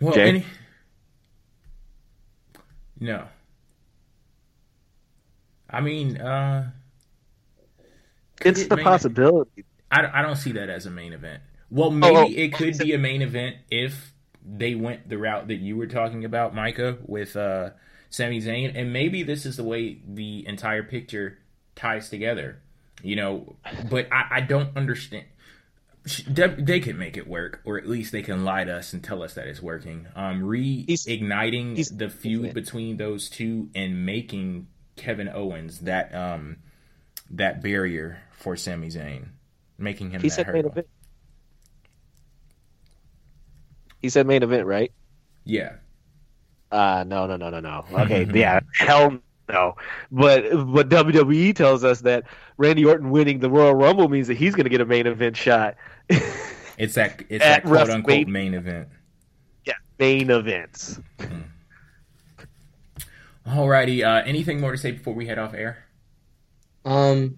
[0.00, 0.28] Well, Jay?
[0.28, 0.44] any...
[3.00, 3.28] no.
[5.70, 6.70] I mean, uh,
[8.44, 9.64] It's it the possibility.
[9.90, 11.42] I, I don't see that as a main event.
[11.70, 12.42] Well, Oh, maybe oh.
[12.44, 14.12] it could be a main event if
[14.44, 17.70] they went the route that you were talking about, Micah, with uh,
[18.10, 21.38] Sami Zayn, and maybe this is the way the entire picture
[21.76, 22.60] ties together.
[23.02, 23.56] You know,
[23.90, 25.26] but I, I don't understand.
[26.26, 29.22] They can make it work, or at least they can lie to us and tell
[29.22, 30.06] us that it's working.
[30.16, 36.56] Um, reigniting he's- the feud between those two and making Kevin Owens that um
[37.30, 39.28] that barrier for Sami Zayn,
[39.76, 40.86] making him He that said main event.
[44.00, 44.92] He said main event, right?
[45.44, 45.76] Yeah,
[46.70, 47.84] Uh no, no, no, no, no.
[47.92, 49.18] Okay, yeah, hell
[49.48, 49.76] no.
[50.10, 52.24] But but WWE tells us that
[52.56, 55.36] Randy Orton winning the Royal Rumble means that he's going to get a main event
[55.36, 55.76] shot.
[56.08, 58.28] it's that it's that quote unquote WrestleMania.
[58.28, 58.88] main event.
[59.64, 61.00] yeah, main events.
[63.46, 65.84] Alrighty, uh, anything more to say before we head off air?
[66.84, 67.36] Um,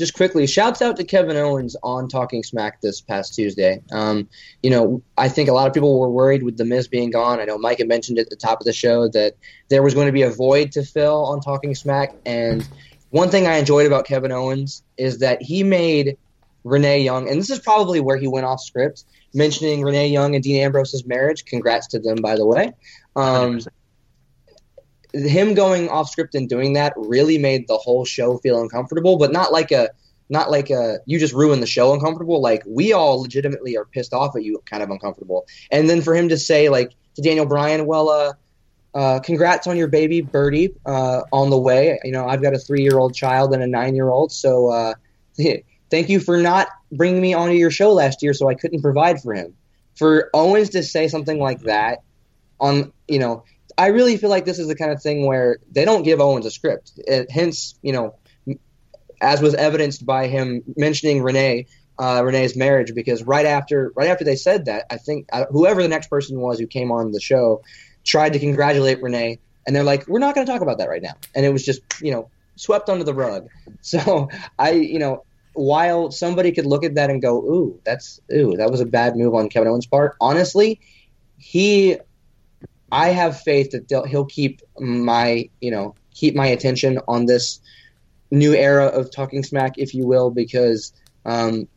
[0.00, 3.82] just quickly, shouts out to Kevin Owens on Talking Smack this past Tuesday.
[3.92, 4.30] Um,
[4.62, 7.38] you know, I think a lot of people were worried with The Miz being gone.
[7.38, 9.34] I know Mike had mentioned at the top of the show that
[9.68, 12.14] there was going to be a void to fill on Talking Smack.
[12.24, 12.66] And
[13.10, 16.16] one thing I enjoyed about Kevin Owens is that he made
[16.64, 20.42] Renee Young, and this is probably where he went off script, mentioning Renee Young and
[20.42, 21.44] Dean Ambrose's marriage.
[21.44, 22.72] Congrats to them, by the way.
[23.16, 23.68] Um, 100%.
[25.12, 29.32] Him going off script and doing that really made the whole show feel uncomfortable, but
[29.32, 29.90] not like a
[30.28, 32.40] not like a you just ruined the show uncomfortable.
[32.40, 35.46] Like we all legitimately are pissed off at you, kind of uncomfortable.
[35.70, 38.32] And then for him to say like to Daniel Bryan, well, uh,
[38.94, 41.98] uh, congrats on your baby Birdie uh, on the way.
[42.04, 44.70] You know, I've got a three year old child and a nine year old, so
[44.70, 44.94] uh,
[45.90, 49.20] thank you for not bringing me onto your show last year, so I couldn't provide
[49.20, 49.54] for him.
[49.96, 52.02] For Owens to say something like that
[52.60, 53.44] on you know
[53.80, 56.44] I really feel like this is the kind of thing where they don't give Owens
[56.44, 56.92] a script.
[56.98, 58.14] It, hence, you know,
[59.22, 61.66] as was evidenced by him mentioning Renee,
[61.98, 65.80] uh, Renee's marriage, because right after right after they said that, I think uh, whoever
[65.82, 67.62] the next person was who came on the show
[68.04, 71.02] tried to congratulate Renee, and they're like, "We're not going to talk about that right
[71.02, 73.48] now," and it was just you know swept under the rug.
[73.80, 74.28] So
[74.58, 75.24] I, you know.
[75.52, 79.16] While somebody could look at that and go, "Ooh, that's ooh, that was a bad
[79.16, 80.80] move on Kevin Owens' part," honestly,
[81.38, 81.98] he
[82.92, 87.60] I have faith that he'll keep my, you know, keep my attention on this
[88.30, 90.92] new era of talking smack, if you will, because
[91.24, 91.68] um,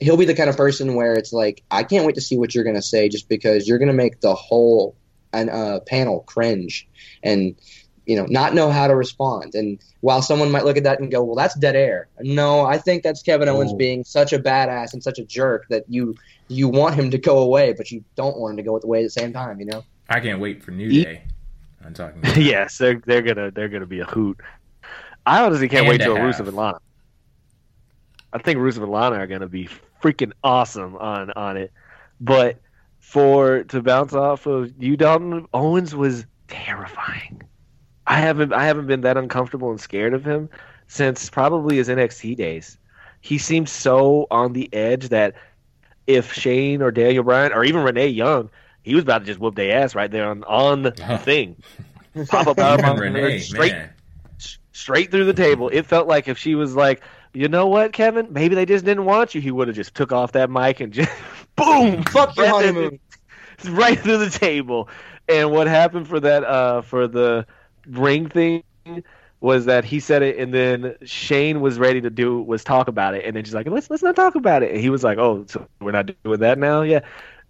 [0.00, 2.54] he'll be the kind of person where it's like, I can't wait to see what
[2.54, 4.96] you're going to say, just because you're going to make the whole
[5.32, 6.86] an, uh, panel cringe
[7.22, 7.54] and
[8.04, 9.54] you know not know how to respond.
[9.54, 12.78] And while someone might look at that and go, "Well, that's dead air," no, I
[12.78, 13.76] think that's Kevin Owens Oh.
[13.76, 16.16] being such a badass and such a jerk that you
[16.48, 19.04] you want him to go away, but you don't want him to go away at
[19.04, 19.60] the same time.
[19.60, 19.84] You know.
[20.12, 21.24] I can't wait for New Day.
[21.84, 22.22] I'm talking.
[22.36, 24.38] yes, they're they're gonna they're gonna be a hoot.
[25.26, 26.16] I honestly can't And wait till.
[26.16, 26.80] Rusev and Lana.
[28.32, 29.68] I think Rusev and Lana are gonna be
[30.02, 31.72] freaking awesome on on it.
[32.20, 32.60] But
[32.98, 37.42] for to bounce off of you, Dalton Owens was terrifying.
[38.06, 40.48] I haven't I haven't been that uncomfortable and scared of him
[40.86, 42.78] since probably his NXT days.
[43.20, 45.34] He seemed so on the edge that
[46.06, 48.50] if Shane or Daniel Bryan or even Renee Young,
[48.82, 50.90] he was about to just whoop their ass right there on on the
[51.22, 51.56] thing.
[52.28, 53.90] Pop up Even powerbomb Renee, straight man.
[54.72, 55.68] straight through the table.
[55.68, 57.02] It felt like if she was like,
[57.32, 59.40] you know what, Kevin, maybe they just didn't want you.
[59.40, 61.10] He would have just took off that mic and just
[61.56, 63.00] boom, Fuck your right honeymoon.
[63.68, 64.88] right through the table.
[65.28, 67.46] And what happened for that uh for the
[67.86, 68.62] ring thing
[69.40, 73.14] was that he said it and then Shane was ready to do was talk about
[73.14, 75.18] it and then she's like let's let's not talk about it and he was like
[75.18, 77.00] oh so we're not doing that now yeah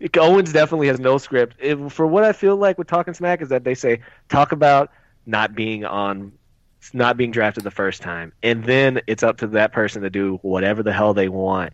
[0.18, 3.48] Owens definitely has no script It- for what I feel like with talking smack is
[3.50, 4.90] that they say talk about
[5.26, 6.32] not being on
[6.92, 10.38] not being drafted the first time and then it's up to that person to do
[10.42, 11.72] whatever the hell they want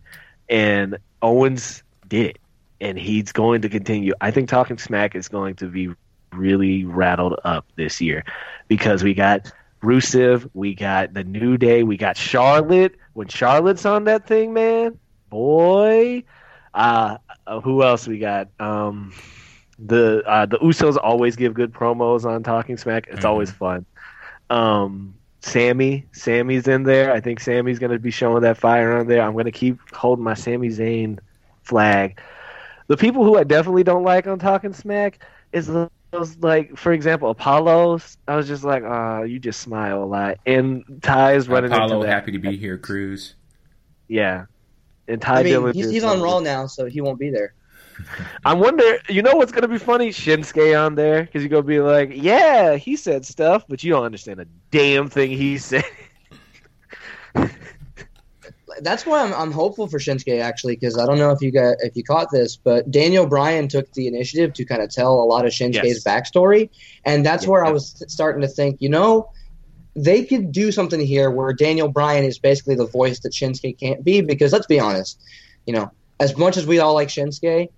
[0.49, 2.37] and Owens did it
[2.79, 5.89] and he's going to continue I think talking smack is going to be
[6.31, 8.23] really rattled up this year
[8.67, 9.51] because we got
[9.81, 12.95] Rusev, we got the New Day, we got Charlotte.
[13.13, 14.99] When Charlotte's on that thing, man,
[15.29, 16.23] boy.
[16.73, 17.17] Uh,
[17.49, 18.47] uh, who else we got?
[18.59, 19.13] Um,
[19.81, 23.07] The uh, the Usos always give good promos on Talking Smack.
[23.09, 23.29] It's Mhm.
[23.29, 23.85] always fun.
[24.49, 27.13] Um, Sami, Sami's in there.
[27.13, 29.21] I think Sami's going to be showing that fire on there.
[29.21, 31.19] I'm going to keep holding my Sami Zayn
[31.63, 32.19] flag.
[32.87, 35.23] The people who I definitely don't like on Talking Smack
[35.53, 38.17] is those like, for example, Apollo's.
[38.27, 40.39] I was just like, oh, you just smile a lot.
[40.45, 42.11] And Ty's running Apollo, into that.
[42.11, 43.35] happy to be here, Crews.
[44.09, 44.45] Yeah.
[45.09, 47.53] And Ty I mean, Dillon he's, he's on Raw now, so he won't be there.
[48.45, 50.09] I wonder, you know what's gonna be funny?
[50.09, 54.03] Shinsuke on there because you're gonna be like, yeah, he said stuff, but you don't
[54.05, 55.83] understand a damn thing he said.
[58.81, 61.75] That's why I'm, I'm hopeful for Shinsuke actually, because I don't know if you got
[61.79, 65.25] if you caught this, but Daniel Bryan took the initiative to kind of tell a
[65.25, 66.03] lot of Shinsuke's Yes.
[66.03, 66.69] backstory,
[67.03, 67.49] and that's Yeah.
[67.49, 69.29] where I was starting to think, you know,
[70.03, 74.03] they could do something here where Daniel Bryan is basically the voice that Shinsuke can't
[74.03, 75.19] be, because let's be honest,
[75.65, 77.69] you know, as much as we all like Shinsuke,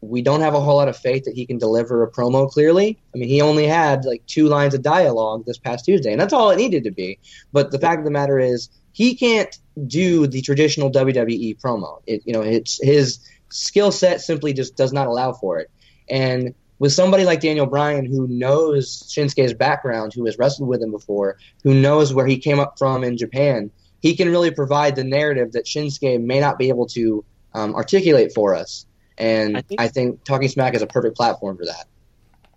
[0.00, 2.98] we don't have a whole lot of faith that he can deliver a promo clearly.
[3.14, 6.32] I mean, he only had like two lines of dialogue this past Tuesday, and that's
[6.32, 7.18] all it needed to be.
[7.52, 9.56] But the fact of the matter is, he can't
[9.86, 12.02] do the traditional WWE promo.
[12.06, 13.20] It, you know, it's his
[13.50, 15.70] skill set simply just does not allow for it.
[16.08, 20.90] And with somebody like Daniel Bryan, who knows Shinsuke's background, who has wrestled with him
[20.90, 23.70] before, who knows where he came up from in Japan,
[24.00, 27.24] he can really provide the narrative that Shinsuke may not be able to
[27.54, 28.86] um, articulate for us.
[29.18, 31.84] And I I think- think, Talking Smack is a perfect platform for that.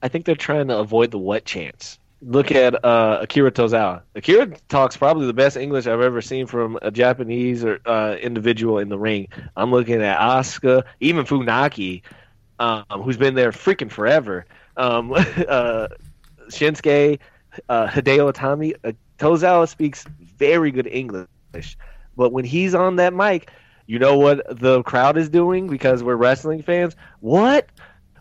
[0.02, 2.00] I think they're trying to avoid the what chance.
[2.22, 4.04] Look at uh, Akira Tozawa.
[4.16, 8.78] Akira talks probably the best English I've ever seen from a Japanese or uh, individual
[8.80, 9.28] in the ring.
[9.58, 12.04] I'm looking at Asuka, even Funaki,
[12.60, 14.46] um, who's been there freaking forever.
[14.78, 15.88] Um, uh,
[16.48, 17.20] Shinsuke,
[17.70, 18.76] uh, Hideo Itami.
[18.84, 20.06] Uh, Tozawa speaks
[20.38, 21.28] very good English,
[22.16, 23.50] but when he's on that mic,
[23.86, 26.96] you know what the crowd is doing because we're wrestling fans.
[27.20, 27.70] What?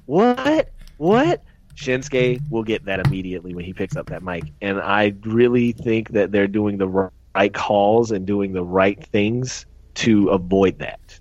[0.07, 0.71] What?
[0.99, 1.43] What?
[1.75, 6.11] Shinsuke will get that immediately when he picks up that mic, and I really think
[6.11, 11.19] that they're doing the right calls and doing the right things to avoid that.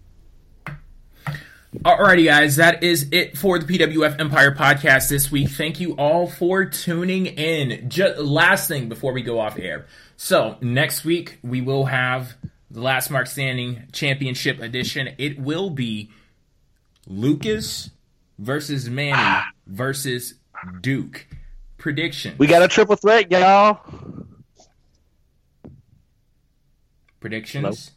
[1.79, 5.49] Alrighty, guys, that is it for the PWF Empire podcast this week.
[5.49, 7.89] Thank you all for tuning in.
[7.89, 9.85] Just last thing before we go off air.
[10.17, 12.33] So next week we will have
[12.69, 15.15] the Last Mark Standing Championship Edition.
[15.17, 16.11] It will be
[17.07, 17.89] Lucas
[18.37, 19.47] versus Manny ah.
[19.65, 20.33] versus
[20.81, 21.25] Duke.
[21.77, 22.35] Prediction.
[22.37, 23.79] We got a triple threat, y'all.
[27.21, 27.91] predictions.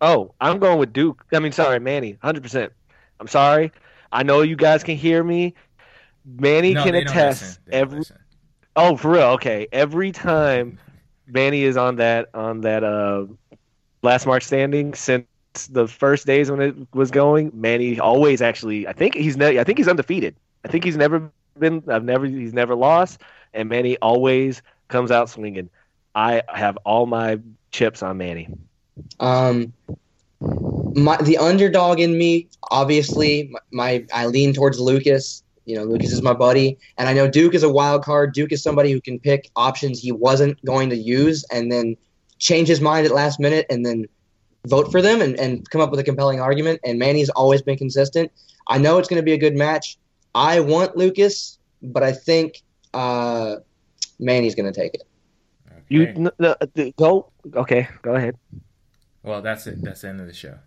[0.00, 1.24] Oh, I'm going with Duke.
[1.32, 2.72] I mean, sorry, Manny, hundred percent.
[3.20, 3.72] I'm sorry.
[4.12, 5.54] I know you guys can hear me.
[6.24, 8.02] Manny No, can attest every.
[8.76, 9.22] Oh, for real?
[9.22, 9.68] Okay.
[9.72, 10.78] Every time
[11.26, 13.26] Manny is on that on that uh,
[14.02, 15.26] last mark standing since
[15.70, 18.86] the first days when it was going, Manny always actually.
[18.86, 20.34] I think he's ne- I think he's undefeated.
[20.64, 21.82] I think he's never been.
[21.88, 22.26] I've never.
[22.26, 23.20] He's never lost,
[23.52, 25.70] and Manny always comes out swinging.
[26.14, 27.40] I have all my
[27.70, 28.48] chips on Manny.
[29.20, 29.72] Um,
[30.94, 35.42] my the underdog in me, obviously, my, my I lean towards Lucas.
[35.66, 38.34] You know, Lucas is my buddy, and I know Duke is a wild card.
[38.34, 41.96] Duke is somebody who can pick options he wasn't going to use, and then
[42.38, 44.04] change his mind at last minute, and then
[44.66, 46.80] vote for them and, and come up with a compelling argument.
[46.84, 48.30] And Manny's always been consistent.
[48.68, 49.98] I know it's going to be a good match.
[50.34, 52.62] I want Lucas, but I think
[52.92, 53.56] uh,
[54.18, 55.02] Manny's going to take it.
[55.88, 56.12] You Okay.
[56.16, 57.30] n- n- uh, go.
[57.54, 58.36] Okay, go ahead.
[59.24, 59.82] Well, that's it.
[59.82, 60.58] That's the end of the show.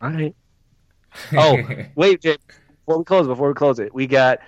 [0.00, 0.34] All right.
[1.36, 1.58] Oh,
[1.96, 2.36] wait, Jay,
[2.86, 4.38] before we close, before we close it, we got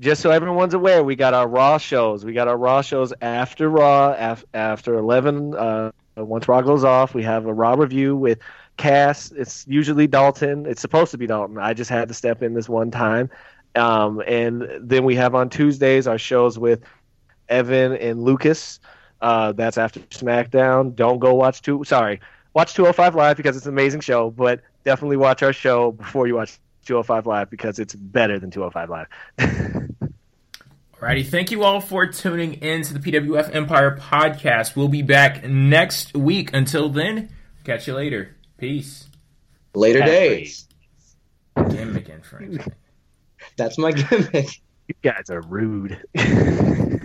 [0.00, 2.26] just so everyone's aware, we got our Raw shows.
[2.26, 5.54] We got our Raw shows after Raw, af- after eleven.
[5.54, 8.38] Uh, once Raw goes off, we have a Raw review with
[8.76, 9.32] Cass.
[9.32, 10.66] It's usually Dalton.
[10.66, 11.56] It's supposed to be Dalton.
[11.56, 13.30] I just had to step in this one time.
[13.74, 16.82] Um, and then we have on Tuesdays our shows with
[17.48, 18.80] Evan and Lucas.
[19.20, 20.94] Uh, that's after SmackDown.
[20.94, 21.82] Don't go watch two.
[21.84, 22.20] Sorry,
[22.54, 26.34] watch 205 Live because it's an amazing show, but definitely watch our show before you
[26.36, 29.06] watch 205 Live because it's better than 205 Live.
[31.00, 34.76] Alrighty, thank you all for tuning in to the PWF Empire podcast.
[34.76, 36.52] We'll be back next week.
[36.52, 37.30] Until then,
[37.64, 38.36] catch you later.
[38.58, 39.08] Peace.
[39.74, 40.68] Later That's days.
[41.70, 42.74] Gimmick infringement.
[43.56, 44.60] That's my gimmick.
[44.88, 46.02] you guys are rude.